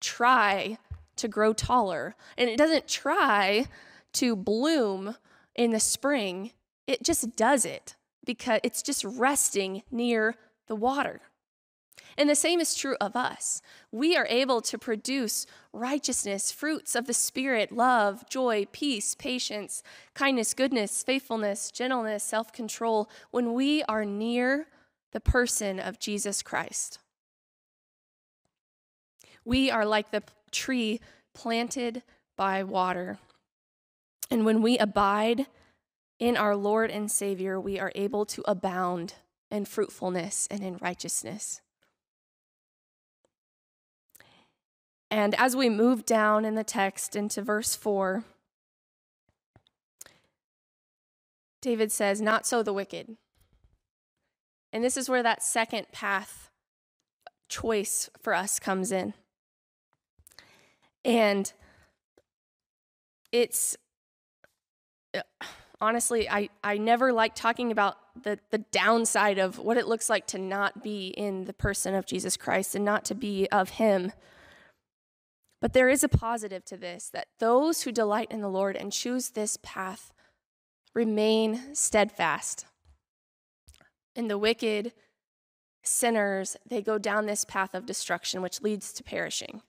try 0.01 0.79
to 1.17 1.27
grow 1.27 1.53
taller 1.53 2.15
and 2.37 2.49
it 2.49 2.57
doesn't 2.57 2.87
try 2.87 3.65
to 4.13 4.35
bloom 4.35 5.15
in 5.55 5.71
the 5.71 5.79
spring. 5.79 6.51
It 6.87 7.03
just 7.03 7.35
does 7.35 7.63
it 7.63 7.95
because 8.25 8.59
it's 8.63 8.81
just 8.81 9.03
resting 9.03 9.83
near 9.91 10.35
the 10.67 10.75
water. 10.75 11.21
And 12.17 12.27
the 12.29 12.35
same 12.35 12.59
is 12.59 12.73
true 12.73 12.95
of 12.99 13.15
us. 13.15 13.61
We 13.91 14.17
are 14.17 14.25
able 14.27 14.61
to 14.61 14.79
produce 14.79 15.45
righteousness, 15.71 16.51
fruits 16.51 16.95
of 16.95 17.05
the 17.05 17.13
Spirit, 17.13 17.71
love, 17.71 18.27
joy, 18.27 18.65
peace, 18.71 19.13
patience, 19.13 19.83
kindness, 20.15 20.55
goodness, 20.55 21.03
faithfulness, 21.03 21.69
gentleness, 21.69 22.23
self 22.23 22.51
control 22.51 23.07
when 23.29 23.53
we 23.53 23.83
are 23.83 24.03
near 24.03 24.67
the 25.11 25.19
person 25.19 25.79
of 25.79 25.99
Jesus 25.99 26.41
Christ. 26.41 26.99
We 29.45 29.69
are 29.69 29.85
like 29.85 30.09
the 30.09 30.23
tree 30.51 30.99
planted 31.35 32.01
by 32.35 32.63
water. 32.63 33.19
And 34.31 34.43
when 34.43 34.61
we 34.61 34.77
abide 34.79 35.45
in 36.19 36.35
our 36.35 36.55
Lord 36.55 36.89
and 36.89 37.11
Savior, 37.11 37.59
we 37.59 37.79
are 37.79 37.91
able 37.95 38.25
to 38.25 38.43
abound 38.47 39.13
in 39.51 39.65
fruitfulness 39.65 40.47
and 40.49 40.63
in 40.63 40.77
righteousness. 40.77 41.61
And 45.09 45.35
as 45.35 45.55
we 45.55 45.69
move 45.69 46.05
down 46.05 46.45
in 46.45 46.55
the 46.55 46.63
text 46.63 47.15
into 47.15 47.41
verse 47.41 47.75
4, 47.75 48.23
David 51.61 51.91
says, 51.91 52.21
Not 52.21 52.45
so 52.45 52.61
the 52.61 52.73
wicked. 52.73 53.15
And 54.73 54.83
this 54.83 54.97
is 54.97 55.09
where 55.09 55.23
that 55.23 55.41
second 55.43 55.87
path 55.91 56.49
choice 57.47 58.09
for 58.21 58.33
us 58.33 58.59
comes 58.59 58.91
in. 58.91 59.13
And 61.05 61.51
it's 63.31 63.77
uh, 65.13 65.21
honestly, 65.79 66.29
I, 66.29 66.49
I 66.63 66.77
never 66.77 67.13
like 67.13 67.35
talking 67.35 67.71
about 67.71 67.97
the, 68.23 68.39
the 68.49 68.57
downside 68.57 69.37
of 69.37 69.59
what 69.59 69.77
it 69.77 69.87
looks 69.87 70.09
like 70.09 70.27
to 70.27 70.37
not 70.37 70.83
be 70.83 71.09
in 71.09 71.45
the 71.45 71.53
person 71.53 71.93
of 71.93 72.05
Jesus 72.05 72.35
Christ 72.35 72.75
and 72.75 72.83
not 72.83 73.05
to 73.05 73.15
be 73.15 73.47
of 73.51 73.71
Him. 73.71 74.11
But 75.59 75.73
there 75.73 75.89
is 75.89 76.03
a 76.03 76.09
positive 76.09 76.63
to 76.65 76.77
this 76.77 77.09
that 77.09 77.27
those 77.39 77.81
who 77.81 77.91
delight 77.91 78.31
in 78.31 78.41
the 78.41 78.49
Lord 78.49 78.75
and 78.75 78.91
choose 78.91 79.29
this 79.29 79.57
path 79.61 80.13
remain 80.93 81.73
steadfast. 81.73 82.65
And 84.15 84.29
the 84.29 84.37
wicked 84.37 84.93
sinners, 85.83 86.57
they 86.67 86.81
go 86.81 86.97
down 86.97 87.25
this 87.25 87.45
path 87.45 87.73
of 87.73 87.85
destruction, 87.85 88.41
which 88.41 88.61
leads 88.61 88.93
to 88.93 89.03
perishing. 89.03 89.61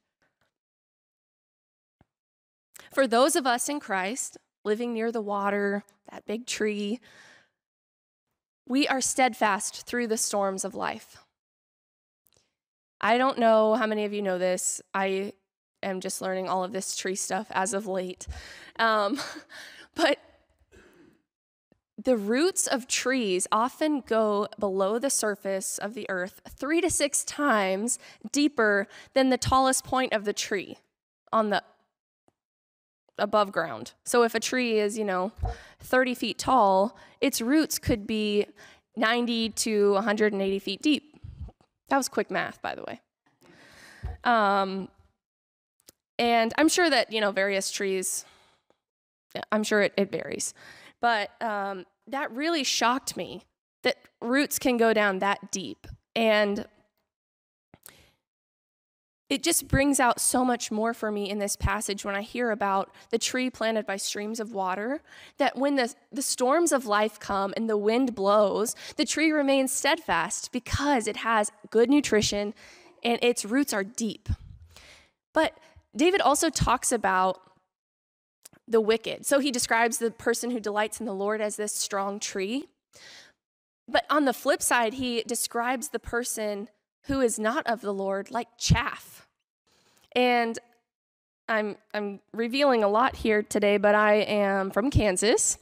For 2.92 3.07
those 3.07 3.37
of 3.37 3.47
us 3.47 3.68
in 3.68 3.80
Christ, 3.80 4.38
living 4.64 4.92
near 4.92 5.12
the 5.12 5.21
water, 5.21 5.85
that 6.11 6.26
big 6.26 6.47
tree, 6.47 7.00
we 8.66 8.88
are 8.88 9.00
steadfast 9.00 9.87
through 9.87 10.07
the 10.09 10.16
storms 10.16 10.64
of 10.64 10.75
life. 10.75 11.18
I 13.00 13.16
don't 13.16 13.38
know 13.38 13.75
how 13.75 13.87
many 13.87 14.04
of 14.04 14.12
you 14.12 14.23
know 14.23 14.38
this. 14.38 14.83
I 14.92 15.33
am 15.82 16.00
just 16.00 16.20
learning 16.20 16.49
all 16.49 16.64
of 16.64 16.73
this 16.73 16.97
tree 16.97 17.14
stuff 17.14 17.47
as 17.50 17.75
of 17.75 17.87
late. 17.87 18.26
Um, 18.78 19.20
but 19.94 20.18
the 22.02 22.16
roots 22.16 22.66
of 22.66 22.87
trees 22.87 23.47
often 23.50 24.02
go 24.06 24.47
below 24.58 24.99
the 24.99 25.11
surface 25.11 25.78
of 25.78 25.94
the 25.94 26.08
earth 26.08 26.40
three 26.49 26.80
to 26.80 26.90
six 26.90 27.25
times 27.25 27.99
deeper 28.30 28.87
than 29.14 29.30
the 29.30 29.38
tallest 29.38 29.85
point 29.85 30.12
of 30.12 30.25
the 30.25 30.32
tree 30.32 30.78
on 31.32 31.50
the 31.50 31.62
above 33.18 33.50
ground. 33.50 33.94
So 34.04 34.23
if 34.23 34.35
a 34.35 34.40
tree 34.40 34.78
is, 34.78 34.97
you 34.97 35.04
know, 35.04 35.32
30 35.80 36.14
feet 36.14 36.38
tall, 36.38 36.97
its 37.20 37.40
roots 37.40 37.78
could 37.78 38.06
be 38.06 38.47
90 38.97 39.50
to 39.50 39.92
180 39.94 40.58
feet 40.61 40.82
deep. 40.82 41.20
That 41.88 41.97
was 41.97 42.08
quick 42.08 42.30
math, 42.30 42.62
by 42.62 42.76
the 42.76 42.82
way. 42.82 43.00
Um, 44.23 44.88
and 46.18 46.52
I'm 46.58 46.68
sure 46.68 46.88
that, 46.90 47.12
you 47.12 47.20
know, 47.20 47.30
various 47.30 47.70
trees, 47.70 48.25
I'm 49.52 49.62
sure 49.62 49.82
it, 49.82 49.94
it 49.96 50.10
varies. 50.10 50.54
But 51.00 51.30
um, 51.40 51.84
that 52.08 52.30
really 52.32 52.64
shocked 52.64 53.16
me 53.16 53.42
that 53.84 53.96
roots 54.20 54.58
can 54.58 54.76
go 54.76 54.92
down 54.92 55.20
that 55.20 55.52
deep. 55.52 55.87
And 56.16 56.66
it 59.30 59.42
just 59.42 59.68
brings 59.68 60.00
out 60.00 60.20
so 60.20 60.42
much 60.42 60.70
more 60.70 60.94
for 60.94 61.12
me 61.12 61.28
in 61.28 61.38
this 61.38 61.54
passage 61.54 62.04
when 62.04 62.16
I 62.16 62.22
hear 62.22 62.50
about 62.50 62.94
the 63.10 63.18
tree 63.18 63.50
planted 63.50 63.87
by 63.87 63.98
streams 63.98 64.40
of 64.40 64.52
water. 64.52 65.02
That 65.37 65.56
when 65.56 65.76
the, 65.76 65.94
the 66.10 66.22
storms 66.22 66.72
of 66.72 66.87
life 66.87 67.20
come 67.20 67.52
and 67.56 67.68
the 67.68 67.76
wind 67.76 68.14
blows, 68.14 68.75
the 68.96 69.04
tree 69.04 69.30
remains 69.30 69.70
steadfast 69.70 70.50
because 70.50 71.06
it 71.06 71.18
has 71.18 71.52
good 71.70 71.90
nutrition 71.90 72.54
and 73.04 73.18
its 73.22 73.44
roots 73.44 73.75
are 73.75 73.84
deep. 73.84 74.30
But 75.34 75.58
David 75.99 76.21
also 76.21 76.49
talks 76.49 76.93
about 76.93 77.40
the 78.67 78.81
wicked. 78.81 79.26
So 79.26 79.40
he 79.40 79.50
describes 79.50 79.99
the 79.99 80.11
person 80.11 80.50
who 80.50 80.61
delights 80.61 81.00
in 81.00 81.07
the 81.07 81.14
Lord 81.14 81.40
as 81.40 81.57
this 81.57 81.75
strong 81.75 82.21
tree. 82.21 82.69
But 83.88 84.05
on 84.09 84.25
the 84.25 84.33
flip 84.33 84.62
side, 84.62 84.95
he 84.95 85.23
describes 85.23 85.88
the 85.88 85.99
person 85.99 86.69
who 87.07 87.21
is 87.21 87.38
not 87.38 87.67
of 87.67 87.81
the 87.81 87.93
Lord 87.93 88.31
like 88.31 88.49
chaff. 88.59 89.26
And 90.14 90.59
I'm 91.49 91.76
I'm 91.95 92.21
revealing 92.33 92.85
a 92.85 92.88
lot 92.88 93.17
here 93.17 93.43
today, 93.43 93.78
but 93.78 93.95
I 93.95 94.17
am 94.17 94.71
from 94.71 94.90
Kansas. 94.90 95.59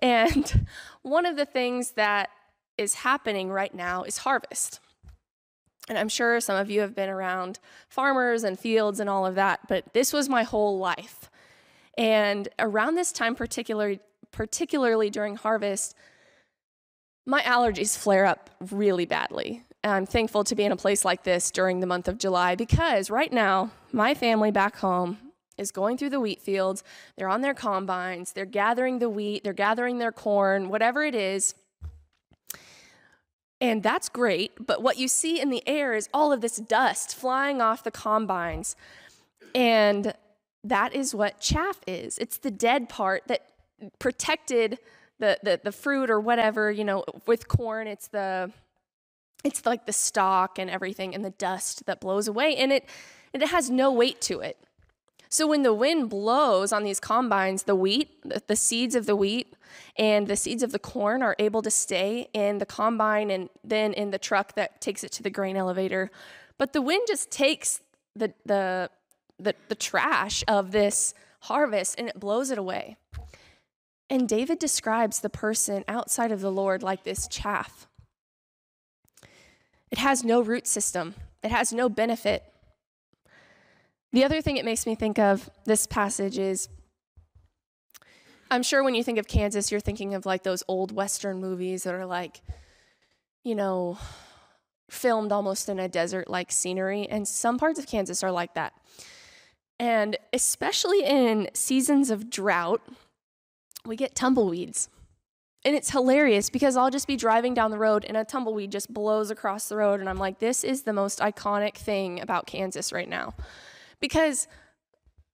And 0.00 0.66
one 1.02 1.26
of 1.26 1.36
the 1.36 1.44
things 1.44 1.92
that 1.92 2.30
is 2.78 2.94
happening 2.94 3.50
right 3.50 3.74
now 3.74 4.04
is 4.04 4.18
harvest. 4.18 4.80
And 5.88 5.98
I'm 5.98 6.08
sure 6.08 6.40
some 6.40 6.56
of 6.56 6.70
you 6.70 6.80
have 6.80 6.94
been 6.94 7.08
around 7.08 7.58
farmers 7.88 8.44
and 8.44 8.58
fields 8.58 9.00
and 9.00 9.08
all 9.08 9.24
of 9.24 9.34
that, 9.36 9.60
but 9.68 9.92
this 9.94 10.12
was 10.12 10.28
my 10.28 10.42
whole 10.42 10.78
life. 10.78 11.30
And 11.96 12.48
around 12.58 12.94
this 12.94 13.10
time, 13.10 13.34
particularly, 13.34 14.00
particularly 14.30 15.10
during 15.10 15.36
harvest, 15.36 15.94
my 17.26 17.42
allergies 17.42 17.96
flare 17.96 18.26
up 18.26 18.50
really 18.70 19.06
badly. 19.06 19.64
And 19.82 19.92
I'm 19.92 20.06
thankful 20.06 20.44
to 20.44 20.54
be 20.54 20.64
in 20.64 20.72
a 20.72 20.76
place 20.76 21.04
like 21.04 21.24
this 21.24 21.50
during 21.50 21.80
the 21.80 21.86
month 21.86 22.08
of 22.08 22.18
July 22.18 22.54
because 22.54 23.10
right 23.10 23.32
now, 23.32 23.70
my 23.92 24.14
family 24.14 24.50
back 24.50 24.76
home 24.76 25.18
is 25.56 25.72
going 25.72 25.98
through 25.98 26.10
the 26.10 26.20
wheat 26.20 26.40
fields. 26.40 26.84
They're 27.16 27.28
on 27.28 27.40
their 27.40 27.54
combines, 27.54 28.32
they're 28.32 28.44
gathering 28.44 28.98
the 28.98 29.10
wheat, 29.10 29.44
they're 29.44 29.52
gathering 29.52 29.98
their 29.98 30.12
corn, 30.12 30.68
whatever 30.68 31.04
it 31.04 31.14
is. 31.14 31.54
And 33.60 33.82
that's 33.82 34.08
great, 34.08 34.52
but 34.64 34.82
what 34.82 34.98
you 34.98 35.08
see 35.08 35.40
in 35.40 35.50
the 35.50 35.66
air 35.66 35.94
is 35.94 36.08
all 36.14 36.32
of 36.32 36.40
this 36.40 36.56
dust 36.56 37.16
flying 37.16 37.60
off 37.60 37.82
the 37.82 37.90
combines. 37.90 38.76
And 39.52 40.14
that 40.62 40.94
is 40.94 41.14
what 41.14 41.40
chaff 41.40 41.80
is. 41.86 42.18
It's 42.18 42.38
the 42.38 42.52
dead 42.52 42.88
part 42.88 43.24
that 43.26 43.48
protected 43.98 44.78
the, 45.18 45.38
the, 45.42 45.60
the 45.64 45.72
fruit 45.72 46.08
or 46.08 46.20
whatever, 46.20 46.70
you 46.70 46.84
know, 46.84 47.04
with 47.26 47.48
corn, 47.48 47.88
it's 47.88 48.08
the 48.08 48.52
it's 49.44 49.64
like 49.64 49.86
the 49.86 49.92
stalk 49.92 50.58
and 50.58 50.68
everything 50.68 51.14
and 51.14 51.24
the 51.24 51.30
dust 51.30 51.86
that 51.86 52.00
blows 52.00 52.28
away. 52.28 52.56
And 52.56 52.72
it 52.72 52.88
it 53.32 53.46
has 53.48 53.70
no 53.70 53.92
weight 53.92 54.20
to 54.22 54.40
it 54.40 54.56
so 55.28 55.46
when 55.46 55.62
the 55.62 55.74
wind 55.74 56.08
blows 56.08 56.72
on 56.72 56.84
these 56.84 57.00
combines 57.00 57.64
the 57.64 57.74
wheat 57.74 58.10
the, 58.46 58.56
seeds 58.56 58.94
of 58.94 59.06
the 59.06 59.16
wheat 59.16 59.54
and 59.96 60.26
the 60.26 60.36
seeds 60.36 60.62
of 60.62 60.72
the 60.72 60.78
corn 60.78 61.22
are 61.22 61.36
able 61.38 61.62
to 61.62 61.70
stay 61.70 62.28
in 62.32 62.58
the 62.58 62.66
combine 62.66 63.30
and 63.30 63.48
then 63.64 63.92
in 63.92 64.10
the 64.10 64.18
truck 64.18 64.54
that 64.54 64.80
takes 64.80 65.02
it 65.02 65.12
to 65.12 65.22
the 65.22 65.30
grain 65.30 65.56
elevator. 65.56 66.10
But 66.56 66.72
the 66.72 66.82
wind 66.82 67.06
just 67.08 67.30
takes 67.30 67.80
the 68.14 68.32
the 68.44 68.90
the, 69.40 69.54
the 69.68 69.74
trash 69.74 70.42
of 70.48 70.72
this 70.72 71.14
harvest 71.42 71.94
and 71.98 72.08
it 72.08 72.18
blows 72.18 72.50
it 72.50 72.58
away. 72.58 72.96
And 74.10 74.28
david 74.28 74.58
describes 74.58 75.20
the 75.20 75.30
person 75.30 75.84
outside 75.86 76.32
of 76.32 76.40
the 76.40 76.50
lord 76.50 76.82
like 76.82 77.04
this 77.04 77.28
chaff. 77.28 77.86
It 79.90 79.98
has 79.98 80.24
no 80.24 80.40
root 80.40 80.66
system, 80.66 81.14
it 81.42 81.50
has 81.50 81.72
no 81.72 81.88
benefit. 81.88 82.44
The 84.12 84.24
other 84.24 84.40
thing 84.40 84.56
it 84.56 84.64
makes 84.64 84.86
me 84.86 84.94
think 84.94 85.18
of 85.18 85.50
this 85.64 85.86
passage 85.86 86.38
is 86.38 86.68
I'm 88.50 88.62
sure 88.62 88.82
when 88.82 88.94
you 88.94 89.04
think 89.04 89.18
of 89.18 89.28
Kansas, 89.28 89.70
you're 89.70 89.80
thinking 89.80 90.14
of 90.14 90.24
like 90.24 90.42
those 90.42 90.62
old 90.68 90.92
Western 90.92 91.38
movies 91.40 91.82
that 91.82 91.94
are 91.94 92.06
like, 92.06 92.40
you 93.44 93.54
know, 93.54 93.98
filmed 94.90 95.32
almost 95.32 95.68
in 95.68 95.78
a 95.78 95.88
desert 95.88 96.30
like 96.30 96.50
scenery. 96.50 97.06
And 97.06 97.28
some 97.28 97.58
parts 97.58 97.78
of 97.78 97.86
Kansas 97.86 98.24
are 98.24 98.30
like 98.30 98.54
that. 98.54 98.72
And 99.78 100.16
especially 100.32 101.04
in 101.04 101.48
seasons 101.52 102.10
of 102.10 102.30
drought, 102.30 102.80
we 103.84 103.96
get 103.96 104.14
tumbleweeds. 104.14 104.88
And 105.64 105.76
it's 105.76 105.90
hilarious 105.90 106.48
because 106.48 106.76
I'll 106.76 106.90
just 106.90 107.06
be 107.06 107.16
driving 107.16 107.52
down 107.52 107.70
the 107.70 107.78
road 107.78 108.04
and 108.06 108.16
a 108.16 108.24
tumbleweed 108.24 108.72
just 108.72 108.92
blows 108.92 109.30
across 109.30 109.68
the 109.68 109.76
road. 109.76 110.00
And 110.00 110.08
I'm 110.08 110.18
like, 110.18 110.38
this 110.38 110.64
is 110.64 110.82
the 110.82 110.92
most 110.92 111.18
iconic 111.18 111.74
thing 111.74 112.20
about 112.20 112.46
Kansas 112.46 112.92
right 112.92 113.08
now. 113.08 113.34
Because 114.00 114.46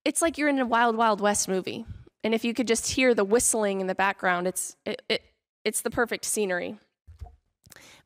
it's 0.05 0.23
like 0.23 0.39
you're 0.39 0.49
in 0.49 0.59
a 0.59 0.67
Wild 0.67 0.97
Wild 0.97 1.21
West 1.21 1.49
movie. 1.49 1.87
And 2.23 2.35
if 2.35 2.45
you 2.45 2.55
could 2.55 2.69
just 2.69 2.91
hear 2.93 3.15
the 3.15 3.25
whistling 3.25 3.81
in 3.81 3.87
the 3.87 3.95
background, 3.95 4.47
it's, 4.47 4.77
it, 4.87 5.03
it, 5.09 5.23
it's 5.65 5.83
the 5.83 5.91
perfect 5.91 6.25
scenery. 6.25 6.79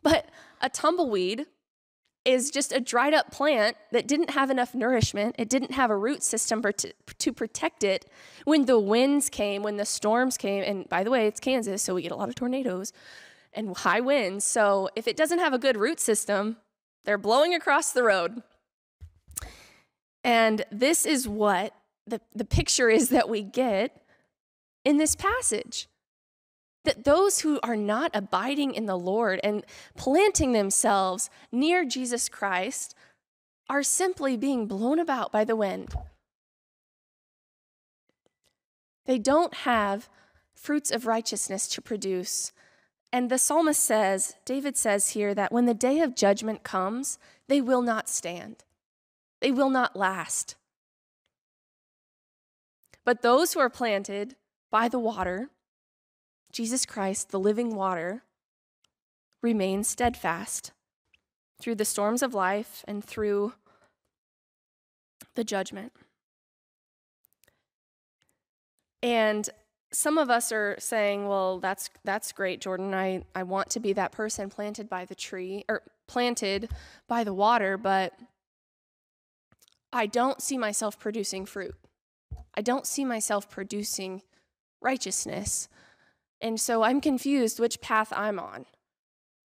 But 0.03 0.29
a 0.61 0.69
tumbleweed 0.69 1.47
is 2.25 2.51
just 2.51 2.73
a 2.73 2.81
dried 2.81 3.15
up 3.15 3.31
plant 3.31 3.77
that 3.93 4.07
didn't 4.07 4.31
have 4.31 4.51
enough 4.51 4.75
nourishment. 4.75 5.35
It 5.39 5.49
didn't 5.49 5.71
have 5.73 5.91
a 5.91 5.97
root 5.97 6.23
system 6.23 6.61
to, 6.63 6.93
to 7.19 7.33
protect 7.33 7.85
it 7.85 8.05
when 8.45 8.67
the 8.67 8.79
winds 8.79 9.31
came, 9.31 9.63
when 9.63 9.77
the 9.77 9.87
storms 9.87 10.37
came. 10.37 10.63
And 10.63 10.89
by 10.89 11.05
the 11.05 11.11
way, 11.11 11.27
it's 11.27 11.41
Kansas, 11.41 11.83
so 11.83 11.95
we 11.95 12.03
get 12.03 12.13
a 12.13 12.17
lot 12.17 12.29
of 12.29 12.35
tornadoes 12.35 12.93
and 13.55 13.75
high 13.77 14.01
winds. 14.01 14.45
So 14.45 14.91
if 14.95 15.09
it 15.09 15.17
doesn't 15.17 15.39
have 15.39 15.55
a 15.55 15.59
good 15.59 15.77
root 15.77 16.01
system, 16.01 16.59
they're 17.05 17.19
blowing 17.19 17.55
across 17.55 17.93
the 17.93 18.03
road. 18.03 18.43
And 20.29 20.67
this 20.71 21.07
is 21.07 21.27
what 21.27 21.73
the, 22.07 22.21
the 22.35 22.45
picture 22.45 22.91
is 22.91 23.09
that 23.09 23.31
we 23.31 23.41
get 23.41 24.03
in 24.85 24.99
this 24.99 25.17
passage 25.17 25.89
that 26.85 27.05
those 27.05 27.41
who 27.41 27.59
are 27.63 27.77
not 27.77 28.11
abiding 28.13 28.75
in 28.75 28.85
the 28.85 28.99
Lord 28.99 29.41
and 29.43 29.65
planting 29.97 30.53
themselves 30.53 31.31
near 31.51 31.83
Jesus 31.83 32.29
Christ 32.29 32.95
are 33.71 33.83
simply 33.83 34.37
being 34.37 34.67
blown 34.67 34.99
about 34.99 35.33
by 35.33 35.45
the 35.45 35.57
wind. 35.57 35.95
They 39.07 39.19
don't 39.19 39.55
have 39.55 40.11
fruits 40.55 40.91
of 40.91 41.07
righteousness 41.07 41.69
to 41.69 41.81
produce. 41.81 42.53
And 43.11 43.31
the 43.31 43.39
psalmist 43.39 43.83
says, 43.83 44.35
David 44.45 44.77
says 44.77 45.11
here, 45.11 45.35
that 45.35 45.53
when 45.53 45.65
the 45.65 45.73
day 45.73 46.01
of 46.01 46.15
judgment 46.15 46.65
comes, 46.65 47.19
they 47.49 47.63
will 47.63 47.83
not 47.83 48.11
stand, 48.11 48.65
they 49.41 49.51
will 49.51 49.71
not 49.71 49.97
last. 49.97 50.57
But 53.05 53.23
those 53.23 53.53
who 53.53 53.61
are 53.61 53.71
planted 53.71 54.37
by 54.71 54.89
the 54.89 54.99
water, 54.99 55.51
Jesus 56.53 56.85
Christ, 56.85 57.31
the 57.31 57.41
living 57.41 57.75
water, 57.75 58.23
remain 59.43 59.85
steadfast 59.85 60.73
through 61.61 61.77
the 61.77 61.85
storms 61.85 62.23
of 62.23 62.35
life 62.35 62.85
and 62.87 63.05
through 63.05 63.55
the 65.35 65.45
judgment. 65.45 65.93
And 69.03 69.49
some 69.93 70.19
of 70.19 70.29
us 70.29 70.53
are 70.53 70.77
saying, 70.79 71.29
well, 71.29 71.61
that's 71.61 71.89
that's 72.05 72.33
great, 72.33 72.61
Jordin. 72.61 72.93
I, 72.93 73.23
I 73.35 73.43
want 73.45 73.71
to 73.71 73.81
be 73.81 73.93
that 73.95 74.13
person 74.13 74.51
planted 74.51 74.89
by 74.89 75.05
the 75.05 75.15
tree 75.15 75.65
or 75.69 75.83
planted 76.07 76.71
by 77.07 77.25
the 77.25 77.33
water, 77.33 77.79
but 77.79 78.13
I 79.93 80.07
don't 80.07 80.43
see 80.43 80.59
myself 80.59 80.99
producing 80.99 81.47
fruit. 81.47 81.75
I 82.55 82.61
don't 82.61 82.87
see 82.87 83.05
myself 83.05 83.49
producing 83.49 84.23
righteousness. 84.81 85.69
And 86.41 86.61
so 86.61 86.83
I'm 86.83 87.01
confused 87.01 87.59
which 87.59 87.81
path 87.81 88.13
I'm 88.15 88.39
on. 88.39 88.67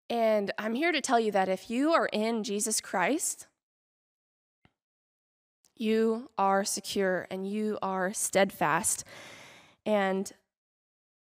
And 0.09 0.51
I'm 0.57 0.75
here 0.75 0.91
to 0.91 1.01
tell 1.01 1.19
you 1.19 1.31
that 1.31 1.49
if 1.49 1.69
you 1.69 1.91
are 1.91 2.07
in 2.07 2.43
Jesus 2.43 2.79
Christ, 2.79 3.47
you 5.75 6.29
are 6.37 6.63
secure 6.63 7.27
and 7.29 7.47
you 7.47 7.77
are 7.81 8.13
steadfast. 8.13 9.03
And 9.85 10.31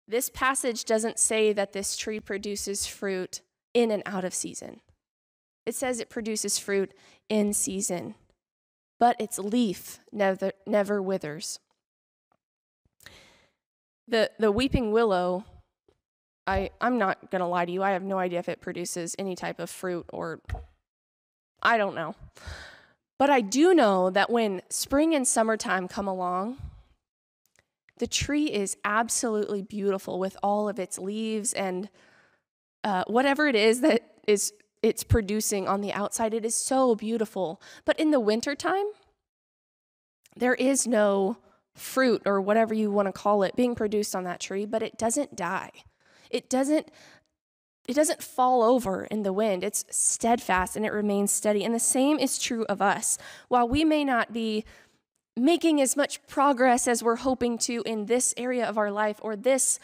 this 0.07 0.29
passage 0.29 0.85
doesn't 0.85 1.19
say 1.19 1.53
that 1.53 1.73
this 1.73 1.97
tree 1.97 2.19
produces 2.19 2.85
fruit 2.85 3.41
in 3.73 3.91
and 3.91 4.03
out 4.05 4.23
of 4.23 4.33
season. 4.33 4.81
It 5.65 5.73
says 5.73 5.99
it 5.99 6.09
produces 6.09 6.59
fruit 6.59 6.93
in 7.27 7.53
season, 7.53 8.15
but 8.99 9.19
its 9.19 9.39
leaf 9.39 9.99
never, 10.11 10.51
never 10.65 11.01
withers. 11.01 11.59
The, 14.07 14.31
the 14.39 14.51
weeping 14.51 14.91
willow, 14.91 15.45
I, 16.45 16.69
I'm 16.79 16.97
not 16.97 17.31
going 17.31 17.39
to 17.39 17.47
lie 17.47 17.65
to 17.65 17.71
you, 17.71 17.83
I 17.83 17.91
have 17.91 18.03
no 18.03 18.19
idea 18.19 18.39
if 18.39 18.49
it 18.49 18.61
produces 18.61 19.15
any 19.17 19.35
type 19.35 19.59
of 19.59 19.69
fruit 19.69 20.05
or 20.09 20.39
I 21.61 21.77
don't 21.77 21.95
know. 21.95 22.15
But 23.17 23.29
I 23.29 23.41
do 23.41 23.73
know 23.73 24.09
that 24.09 24.29
when 24.29 24.61
spring 24.69 25.15
and 25.15 25.27
summertime 25.27 25.87
come 25.87 26.07
along, 26.07 26.57
the 27.97 28.07
tree 28.07 28.45
is 28.45 28.75
absolutely 28.83 29.61
beautiful 29.61 30.19
with 30.19 30.35
all 30.43 30.67
of 30.67 30.79
its 30.79 30.99
leaves 30.99 31.53
and 31.53 31.89
uh, 32.83 33.05
whatever 33.07 33.47
it 33.47 33.55
is 33.55 33.81
that 33.81 34.01
is 34.27 34.53
it's 34.85 35.03
producing 35.03 35.67
on 35.67 35.81
the 35.81 35.91
outside. 35.91 36.31
It 36.31 36.45
is 36.45 36.55
so 36.55 36.93
beautiful. 36.93 37.59
But 37.85 37.99
in 37.99 38.11
the 38.11 38.19
wintertime, 38.19 38.85
there 40.37 40.53
is 40.53 40.85
no 40.85 41.37
fruit 41.73 42.21
or 42.23 42.39
whatever 42.39 42.75
you 42.75 42.91
want 42.91 43.07
to 43.07 43.11
call 43.11 43.41
it 43.41 43.55
being 43.55 43.73
produced 43.73 44.15
on 44.15 44.25
that 44.25 44.39
tree, 44.39 44.63
but 44.63 44.83
it 44.83 44.95
doesn't 44.95 45.35
die. 45.35 45.71
It 46.29 46.49
doesn't 46.49 46.89
it 47.87 47.93
doesn't 47.95 48.23
fall 48.23 48.63
over 48.63 49.05
in 49.05 49.21
the 49.23 49.33
wind. 49.33 49.63
It's 49.63 49.85
steadfast 49.91 50.75
and 50.75 50.85
it 50.85 50.91
remains 50.91 51.31
steady. 51.31 51.63
And 51.63 51.73
the 51.73 51.79
same 51.79 52.17
is 52.17 52.39
true 52.39 52.65
of 52.65 52.81
us. 52.81 53.19
While 53.47 53.67
we 53.67 53.83
may 53.85 54.03
not 54.03 54.33
be 54.33 54.65
making 55.37 55.81
as 55.81 55.95
much 55.95 56.25
progress 56.25 56.87
as 56.87 57.03
we're 57.03 57.17
hoping 57.17 57.59
to 57.59 57.83
in 57.85 58.07
this 58.07 58.33
area 58.37 58.67
of 58.67 58.79
our 58.79 58.89
life 58.89 59.19
or 59.21 59.35
this 59.35 59.79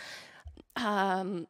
um, 0.76 1.46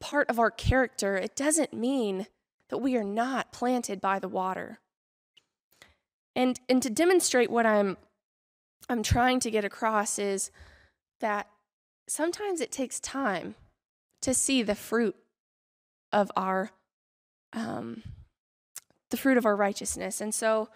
part 0.00 0.28
of 0.28 0.40
our 0.40 0.50
character, 0.50 1.16
it 1.16 1.36
doesn't 1.36 1.72
mean 1.72 2.26
that 2.68 2.78
we 2.78 2.96
are 2.96 3.04
not 3.04 3.52
planted 3.52 4.00
by 4.00 4.18
the 4.18 4.28
water. 4.28 4.78
And, 6.36 6.58
and 6.68 6.82
to 6.82 6.90
demonstrate 6.90 7.50
what 7.50 7.66
I'm, 7.66 7.96
I'm 8.88 9.02
trying 9.02 9.40
to 9.40 9.50
get 9.50 9.64
across 9.64 10.18
is 10.18 10.50
that 11.20 11.48
sometimes 12.08 12.60
it 12.60 12.70
takes 12.70 13.00
time 13.00 13.54
to 14.22 14.34
see 14.34 14.62
the 14.62 14.74
fruit 14.74 15.16
of 16.12 16.30
our 16.36 16.70
um, 17.52 18.02
the 19.10 19.16
fruit 19.16 19.38
of 19.38 19.46
our 19.46 19.56
righteousness. 19.56 20.20
And 20.20 20.34
so 20.34 20.68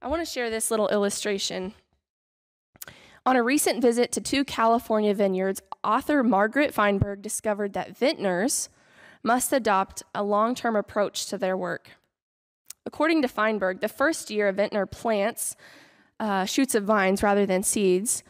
I 0.00 0.08
want 0.08 0.26
to 0.26 0.30
share 0.30 0.50
this 0.50 0.70
little 0.70 0.88
illustration. 0.88 1.74
On 3.24 3.36
a 3.36 3.42
recent 3.42 3.82
visit 3.82 4.12
to 4.12 4.20
two 4.20 4.44
California 4.44 5.12
vineyards, 5.12 5.60
author 5.82 6.22
Margaret 6.22 6.72
Feinberg 6.72 7.22
discovered 7.22 7.72
that 7.72 7.96
vintners 7.96 8.68
must 9.26 9.52
adopt 9.52 10.04
a 10.14 10.22
long 10.22 10.54
term 10.54 10.76
approach 10.76 11.26
to 11.26 11.36
their 11.36 11.56
work. 11.56 11.90
According 12.86 13.22
to 13.22 13.28
Feinberg, 13.28 13.80
the 13.80 13.88
first 13.88 14.30
year 14.30 14.48
a 14.48 14.52
vintner 14.52 14.86
plants 14.86 15.56
uh, 16.20 16.44
shoots 16.44 16.76
of 16.76 16.84
vines 16.84 17.22
rather 17.22 17.44
than 17.44 17.64
seeds 17.64 18.22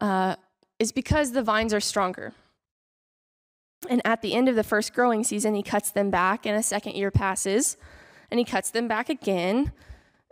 uh, 0.00 0.34
is 0.80 0.90
because 0.90 1.32
the 1.32 1.42
vines 1.42 1.72
are 1.72 1.80
stronger. 1.80 2.32
And 3.88 4.02
at 4.04 4.20
the 4.20 4.34
end 4.34 4.48
of 4.48 4.56
the 4.56 4.64
first 4.64 4.92
growing 4.92 5.24
season, 5.24 5.54
he 5.54 5.62
cuts 5.62 5.90
them 5.90 6.10
back, 6.10 6.44
and 6.44 6.54
a 6.54 6.62
second 6.62 6.96
year 6.96 7.10
passes, 7.10 7.78
and 8.30 8.38
he 8.38 8.44
cuts 8.44 8.70
them 8.70 8.88
back 8.88 9.08
again. 9.08 9.72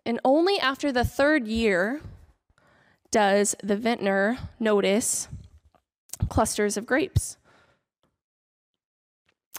And 0.04 0.20
only 0.22 0.58
after 0.58 0.92
the 0.92 1.04
third 1.04 1.46
year 1.46 2.02
does 3.10 3.54
the 3.62 3.76
vintner 3.76 4.36
notice 4.60 5.28
clusters 6.28 6.76
of 6.76 6.84
grapes. 6.84 7.37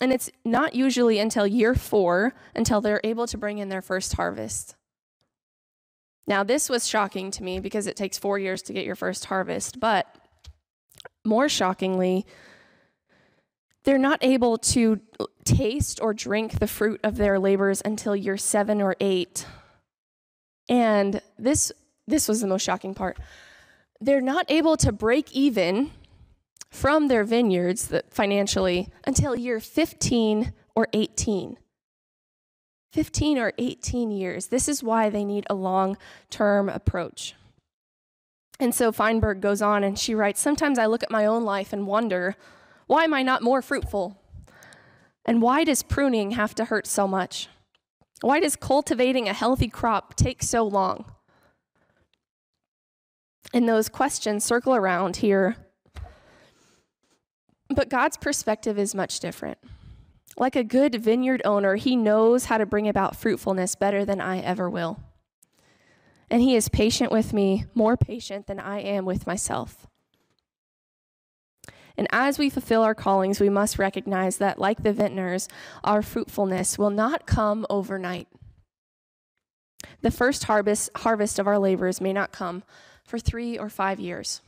And 0.02 0.14
it's 0.14 0.30
not 0.46 0.76
usually 0.76 1.20
until 1.20 1.46
year 1.46 1.76
four 1.76 2.34
until 2.56 2.82
they're 2.82 3.02
able 3.04 3.28
to 3.28 3.38
bring 3.38 3.58
in 3.58 3.70
their 3.70 3.82
first 3.82 4.14
harvest. 4.14 4.76
Now, 6.26 6.44
this 6.44 6.70
was 6.70 6.88
shocking 6.88 7.32
to 7.32 7.44
me 7.44 7.60
because 7.60 7.88
it 7.88 7.96
takes 7.96 8.18
four 8.18 8.38
years 8.38 8.62
to 8.64 8.74
get 8.74 8.86
your 8.86 8.96
first 8.96 9.26
harvest, 9.26 9.80
but 9.80 10.08
more 11.26 11.50
shockingly, 11.50 12.26
they're 13.84 13.98
not 13.98 14.24
able 14.24 14.58
to 14.58 15.00
taste 15.44 16.00
or 16.02 16.14
drink 16.14 16.60
the 16.60 16.68
fruit 16.68 17.00
of 17.04 17.18
their 17.18 17.40
labors 17.40 17.82
until 17.84 18.16
year 18.16 18.38
seven 18.38 18.82
or 18.82 18.96
eight. 19.00 19.46
And 20.70 21.22
this, 21.38 21.72
this 22.08 22.28
was 22.28 22.42
the 22.42 22.48
most 22.48 22.62
shocking 22.62 22.94
part. 22.94 23.18
They're 24.00 24.22
not 24.22 24.46
able 24.50 24.78
to 24.78 24.92
break 24.92 25.32
even 25.32 25.92
from 26.70 27.08
their 27.08 27.24
vineyards 27.24 27.92
financially 28.10 28.90
until 29.06 29.36
year 29.36 29.60
15 29.60 30.54
or 30.76 30.88
18. 30.94 31.58
15 32.92 33.38
or 33.38 33.54
18 33.58 34.12
years. 34.12 34.48
This 34.48 34.68
is 34.68 34.84
why 34.84 35.10
they 35.10 35.24
need 35.24 35.46
a 35.50 35.56
long 35.56 35.98
term 36.30 36.70
approach. 36.70 37.36
And 38.60 38.76
so 38.76 38.92
Feinberg 38.92 39.42
goes 39.42 39.62
on 39.62 39.84
and 39.84 39.98
she 39.98 40.16
writes 40.16 40.42
Sometimes 40.42 40.80
I 40.80 40.86
look 40.86 41.04
at 41.04 41.12
my 41.12 41.26
own 41.26 41.44
life 41.44 41.72
and 41.72 41.88
wonder, 41.88 42.36
why 42.88 43.04
am 43.04 43.14
I 43.14 43.22
not 43.22 43.44
more 43.44 43.62
fruitful? 43.62 44.18
And 45.26 45.42
why 45.42 45.64
does 45.64 45.84
pruning 45.84 46.32
have 46.32 46.56
to 46.56 46.66
hurt 46.66 46.88
so 46.88 47.08
much? 47.08 47.48
Why 48.22 48.40
does 48.40 48.56
cultivating 48.56 49.30
a 49.30 49.34
healthy 49.34 49.70
crop 49.70 50.16
take 50.16 50.42
so 50.42 50.64
long? 50.64 51.06
And 53.54 53.70
those 53.70 53.90
questions 53.90 54.44
circle 54.44 54.76
around 54.76 55.18
here 55.18 55.56
but 57.70 57.90
God's 57.90 58.18
perspective 58.18 58.78
is 58.80 58.96
much 58.96 59.20
different. 59.20 59.58
Like 60.38 60.56
a 60.56 60.64
good 60.64 60.96
vineyard 60.96 61.42
owner, 61.46 61.76
he 61.76 61.96
knows 61.96 62.46
how 62.46 62.58
to 62.58 62.66
bring 62.66 62.88
about 62.88 63.16
fruitfulness 63.16 63.76
better 63.76 64.06
than 64.06 64.22
I 64.22 64.40
ever 64.40 64.70
will. 64.70 65.00
And 66.30 66.42
he 66.42 66.56
is 66.56 66.70
patient 66.70 67.12
with 67.12 67.34
me, 67.34 67.66
more 67.74 67.98
patient 67.98 68.48
than 68.48 68.60
I 68.60 68.80
am 68.80 69.06
with 69.06 69.26
myself. 69.26 69.88
And 71.98 72.08
as 72.12 72.40
we 72.40 72.50
fulfill 72.50 72.84
our 72.84 72.96
callings, 72.96 73.42
we 73.42 73.50
must 73.50 73.78
recognize 73.78 74.38
that, 74.38 74.58
like 74.58 74.84
the 74.84 74.94
vintners, 74.94 75.50
our 75.84 76.02
fruitfulness 76.02 76.78
will 76.78 76.92
not 76.92 77.26
come 77.26 77.66
overnight. 77.70 78.28
The 80.02 80.12
first 80.12 80.46
harvest, 80.46 80.92
harvest 80.96 81.40
of 81.40 81.48
our 81.48 81.60
labors 81.60 82.00
may 82.00 82.14
not 82.14 82.32
come 82.32 82.64
for 83.04 83.20
three 83.20 83.58
or 83.58 83.70
five 83.70 84.00
years. 84.00 84.42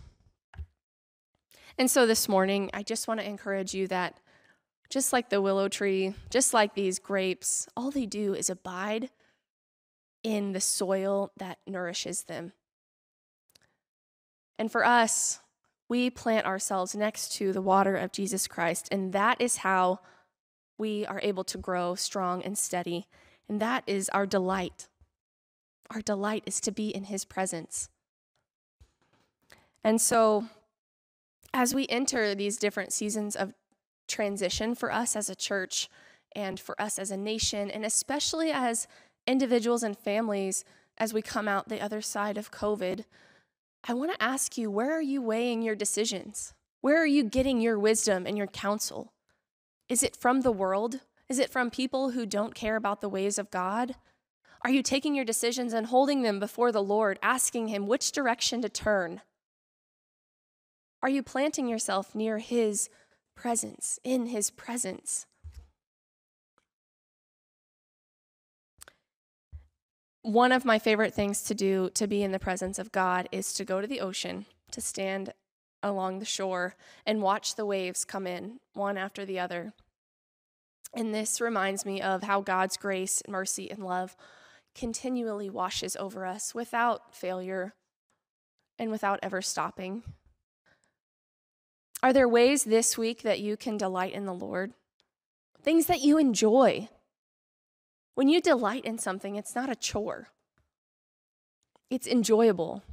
And 1.81 1.89
so 1.89 2.05
this 2.05 2.29
morning, 2.29 2.69
I 2.75 2.83
just 2.83 3.07
want 3.07 3.21
to 3.21 3.25
encourage 3.27 3.73
you 3.73 3.87
that 3.87 4.19
just 4.91 5.11
like 5.11 5.29
the 5.31 5.41
willow 5.41 5.67
tree, 5.67 6.13
just 6.29 6.53
like 6.53 6.75
these 6.75 6.99
grapes, 6.99 7.67
all 7.75 7.89
they 7.89 8.05
do 8.05 8.35
is 8.35 8.51
abide 8.51 9.09
in 10.21 10.51
the 10.51 10.61
soil 10.61 11.31
that 11.37 11.57
nourishes 11.65 12.25
them. 12.25 12.51
And 14.59 14.71
for 14.71 14.85
us, 14.85 15.39
we 15.89 16.11
plant 16.11 16.45
ourselves 16.45 16.93
next 16.93 17.31
to 17.37 17.51
the 17.51 17.63
water 17.63 17.95
of 17.95 18.11
Jesus 18.11 18.47
Christ, 18.47 18.87
and 18.91 19.11
that 19.13 19.41
is 19.41 19.57
how 19.57 20.01
we 20.77 21.03
are 21.07 21.19
able 21.23 21.45
to 21.45 21.57
grow 21.57 21.95
strong 21.95 22.43
and 22.43 22.59
steady. 22.59 23.07
And 23.49 23.59
that 23.59 23.83
is 23.87 24.07
our 24.09 24.27
delight. 24.27 24.87
Our 25.89 26.01
delight 26.01 26.43
is 26.45 26.61
to 26.61 26.71
be 26.71 26.89
in 26.89 27.05
his 27.05 27.25
presence. 27.25 27.89
And 29.83 29.99
so 29.99 30.45
as 31.53 31.75
we 31.75 31.87
enter 31.87 32.33
these 32.33 32.57
different 32.57 32.93
seasons 32.93 33.35
of 33.35 33.53
transition 34.07 34.75
for 34.75 34.91
us 34.91 35.15
as 35.15 35.29
a 35.29 35.35
church 35.35 35.89
and 36.35 36.59
for 36.59 36.79
us 36.81 36.97
as 36.97 37.11
a 37.11 37.17
nation, 37.17 37.69
and 37.69 37.85
especially 37.85 38.51
as 38.51 38.87
individuals 39.27 39.83
and 39.83 39.97
families 39.97 40.63
as 40.97 41.13
we 41.13 41.21
come 41.21 41.47
out 41.47 41.67
the 41.67 41.81
other 41.81 42.01
side 42.01 42.37
of 42.37 42.51
COVID, 42.51 43.05
I 43.83 43.93
want 43.93 44.11
to 44.11 44.23
ask 44.23 44.57
you 44.57 44.69
where 44.69 44.91
are 44.91 45.01
you 45.01 45.21
weighing 45.21 45.61
your 45.61 45.75
decisions? 45.75 46.53
Where 46.81 46.97
are 46.97 47.07
you 47.07 47.23
getting 47.23 47.61
your 47.61 47.79
wisdom 47.79 48.25
and 48.25 48.37
your 48.37 48.47
counsel? 48.47 49.13
Is 49.89 50.03
it 50.03 50.15
from 50.15 50.41
the 50.41 50.51
world? 50.51 51.01
Is 51.27 51.39
it 51.39 51.49
from 51.49 51.69
people 51.69 52.11
who 52.11 52.25
don't 52.25 52.55
care 52.55 52.75
about 52.75 53.01
the 53.01 53.09
ways 53.09 53.37
of 53.37 53.51
God? 53.51 53.95
Are 54.63 54.69
you 54.69 54.83
taking 54.83 55.15
your 55.15 55.25
decisions 55.25 55.73
and 55.73 55.87
holding 55.87 56.21
them 56.21 56.39
before 56.39 56.71
the 56.71 56.83
Lord, 56.83 57.17
asking 57.23 57.67
Him 57.67 57.87
which 57.87 58.11
direction 58.11 58.61
to 58.61 58.69
turn? 58.69 59.21
Are 61.03 61.09
you 61.09 61.23
planting 61.23 61.67
yourself 61.67 62.13
near 62.13 62.37
His 62.37 62.89
presence, 63.35 63.99
in 64.03 64.27
His 64.27 64.51
presence? 64.51 65.25
One 70.21 70.51
of 70.51 70.65
my 70.65 70.77
favorite 70.77 71.15
things 71.15 71.41
to 71.43 71.55
do 71.55 71.89
to 71.95 72.05
be 72.05 72.21
in 72.21 72.31
the 72.31 72.37
presence 72.37 72.77
of 72.77 72.91
God 72.91 73.27
is 73.31 73.53
to 73.55 73.65
go 73.65 73.81
to 73.81 73.87
the 73.87 74.01
ocean, 74.01 74.45
to 74.71 74.79
stand 74.79 75.33
along 75.81 76.19
the 76.19 76.25
shore 76.25 76.75
and 77.07 77.23
watch 77.23 77.55
the 77.55 77.65
waves 77.65 78.05
come 78.05 78.27
in 78.27 78.59
one 78.73 78.97
after 78.97 79.25
the 79.25 79.39
other. 79.39 79.73
And 80.93 81.15
this 81.15 81.41
reminds 81.41 81.85
me 81.85 82.01
of 82.01 82.21
how 82.21 82.41
God's 82.41 82.77
grace, 82.77 83.23
mercy, 83.27 83.71
and 83.71 83.83
love 83.83 84.15
continually 84.75 85.49
washes 85.49 85.95
over 85.95 86.27
us 86.27 86.53
without 86.53 87.15
failure 87.15 87.73
and 88.77 88.91
without 88.91 89.19
ever 89.23 89.41
stopping. 89.41 90.03
Are 92.03 92.13
there 92.13 92.27
ways 92.27 92.63
this 92.63 92.97
week 92.97 93.21
that 93.21 93.39
you 93.39 93.55
can 93.55 93.77
delight 93.77 94.13
in 94.13 94.25
the 94.25 94.33
Lord? 94.33 94.73
Things 95.61 95.85
that 95.85 96.01
you 96.01 96.17
enjoy. 96.17 96.89
When 98.15 98.27
you 98.27 98.41
delight 98.41 98.85
in 98.85 98.97
something, 98.97 99.35
it's 99.35 99.55
not 99.55 99.69
a 99.69 99.75
chore, 99.75 100.29
it's 101.89 102.07
enjoyable. 102.07 102.83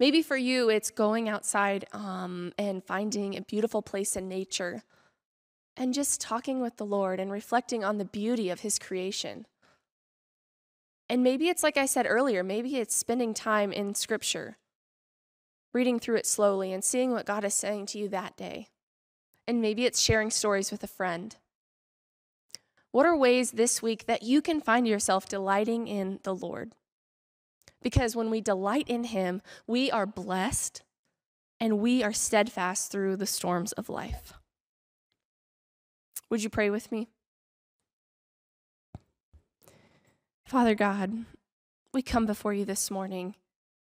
Maybe 0.00 0.22
for 0.22 0.36
you, 0.36 0.68
it's 0.68 0.92
going 0.92 1.28
outside 1.28 1.84
um, 1.92 2.52
and 2.56 2.84
finding 2.84 3.36
a 3.36 3.42
beautiful 3.42 3.82
place 3.82 4.14
in 4.14 4.28
nature 4.28 4.84
and 5.76 5.92
just 5.92 6.20
talking 6.20 6.60
with 6.60 6.76
the 6.76 6.86
Lord 6.86 7.18
and 7.18 7.32
reflecting 7.32 7.82
on 7.82 7.98
the 7.98 8.04
beauty 8.04 8.48
of 8.48 8.60
His 8.60 8.78
creation. 8.78 9.46
And 11.08 11.24
maybe 11.24 11.48
it's 11.48 11.64
like 11.64 11.76
I 11.76 11.86
said 11.86 12.06
earlier, 12.08 12.44
maybe 12.44 12.76
it's 12.76 12.94
spending 12.94 13.34
time 13.34 13.72
in 13.72 13.96
Scripture 13.96 14.56
reading 15.78 16.00
through 16.00 16.16
it 16.16 16.26
slowly 16.26 16.72
and 16.72 16.82
seeing 16.82 17.12
what 17.12 17.24
God 17.24 17.44
is 17.44 17.54
saying 17.54 17.86
to 17.86 17.98
you 17.98 18.08
that 18.08 18.36
day. 18.36 18.66
And 19.46 19.62
maybe 19.62 19.84
it's 19.84 20.00
sharing 20.00 20.28
stories 20.28 20.72
with 20.72 20.82
a 20.82 20.88
friend. 20.88 21.36
What 22.90 23.06
are 23.06 23.16
ways 23.16 23.52
this 23.52 23.80
week 23.80 24.06
that 24.06 24.24
you 24.24 24.42
can 24.42 24.60
find 24.60 24.88
yourself 24.88 25.28
delighting 25.28 25.86
in 25.86 26.18
the 26.24 26.34
Lord? 26.34 26.72
Because 27.80 28.16
when 28.16 28.28
we 28.28 28.40
delight 28.40 28.88
in 28.88 29.04
Him, 29.04 29.40
we 29.68 29.88
are 29.88 30.04
blessed 30.04 30.82
and 31.60 31.78
we 31.78 32.02
are 32.02 32.12
steadfast 32.12 32.90
through 32.90 33.14
the 33.14 33.24
storms 33.24 33.70
of 33.70 33.88
life. 33.88 34.32
Would 36.28 36.42
you 36.42 36.50
pray 36.50 36.70
with 36.70 36.90
me? 36.90 37.06
Father 40.44 40.74
God, 40.74 41.24
we 41.94 42.02
come 42.02 42.26
before 42.26 42.52
you 42.52 42.64
this 42.64 42.90
morning 42.90 43.36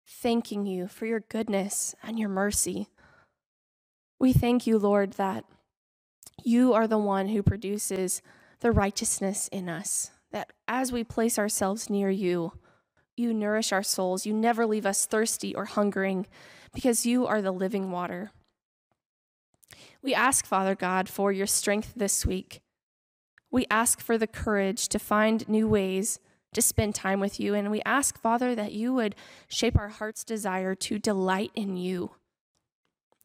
thanking 0.07 0.67
you 0.67 0.89
for 0.89 1.07
your 1.07 1.21
goodness 1.21 1.95
and 2.03 2.19
your 2.19 2.29
mercy. 2.29 2.89
We 4.19 4.33
thank 4.33 4.67
you, 4.67 4.79
Lord, 4.79 5.13
that 5.15 5.45
you 6.45 6.73
are 6.73 6.87
the 6.87 6.99
one 6.99 7.29
who 7.29 7.43
produces 7.43 8.23
the 8.61 8.73
righteousness 8.73 9.49
in 9.49 9.69
us, 9.69 10.11
that 10.31 10.53
as 10.69 10.93
we 10.93 11.05
place 11.05 11.39
ourselves 11.39 11.91
near 11.91 12.11
you, 12.11 12.53
you 13.17 13.35
nourish 13.35 13.73
our 13.73 13.83
souls. 13.83 14.25
You 14.27 14.33
never 14.33 14.67
leave 14.67 14.87
us 14.87 15.07
thirsty 15.07 15.55
or 15.55 15.67
hungering 15.67 16.27
because 16.73 17.05
you 17.05 17.27
are 17.27 17.43
the 17.43 17.53
living 17.53 17.91
water. 17.91 18.31
We 20.03 20.15
ask, 20.15 20.47
Father 20.47 20.75
God, 20.75 21.09
for 21.09 21.33
your 21.33 21.47
strength 21.47 21.93
this 21.95 22.25
week. 22.27 22.61
We 23.51 23.67
ask 23.71 24.01
for 24.01 24.17
the 24.17 24.27
courage 24.27 24.89
to 24.89 24.99
find 24.99 25.49
new 25.49 25.69
ways 25.69 26.19
to 26.53 26.63
spend 26.63 26.95
time 26.95 27.21
with 27.21 27.41
you. 27.41 27.55
And 27.55 27.71
we 27.71 27.83
ask, 27.83 28.19
Father, 28.19 28.55
that 28.55 28.73
you 28.73 28.93
would 28.95 29.15
shape 29.49 29.79
our 29.79 29.89
heart's 29.89 30.25
desire 30.25 30.75
to 30.75 30.99
delight 30.99 31.51
in 31.55 31.77
you 31.77 32.13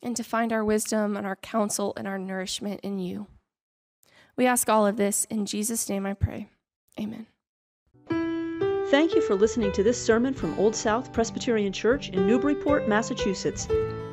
and 0.01 0.15
to 0.15 0.23
find 0.23 0.53
our 0.53 0.63
wisdom 0.63 1.17
and 1.17 1.25
our 1.25 1.35
counsel 1.35 1.93
and 1.97 2.07
our 2.07 2.19
nourishment 2.19 2.79
in 2.83 2.99
you. 2.99 3.27
We 4.35 4.45
ask 4.45 4.69
all 4.69 4.85
of 4.85 4.97
this 4.97 5.25
in 5.25 5.45
Jesus' 5.45 5.89
name 5.89 6.05
I 6.05 6.13
pray. 6.13 6.49
Amen. 6.99 7.25
Thank 8.89 9.15
you 9.15 9.21
for 9.21 9.35
listening 9.35 9.73
to 9.73 9.83
this 9.83 10.01
sermon 10.01 10.33
from 10.33 10.57
Old 10.57 10.75
South 10.75 11.11
Presbyterian 11.11 11.73
Church 11.73 12.09
in 12.09 12.25
Newburyport, 12.25 12.87
Massachusetts. 12.87 13.67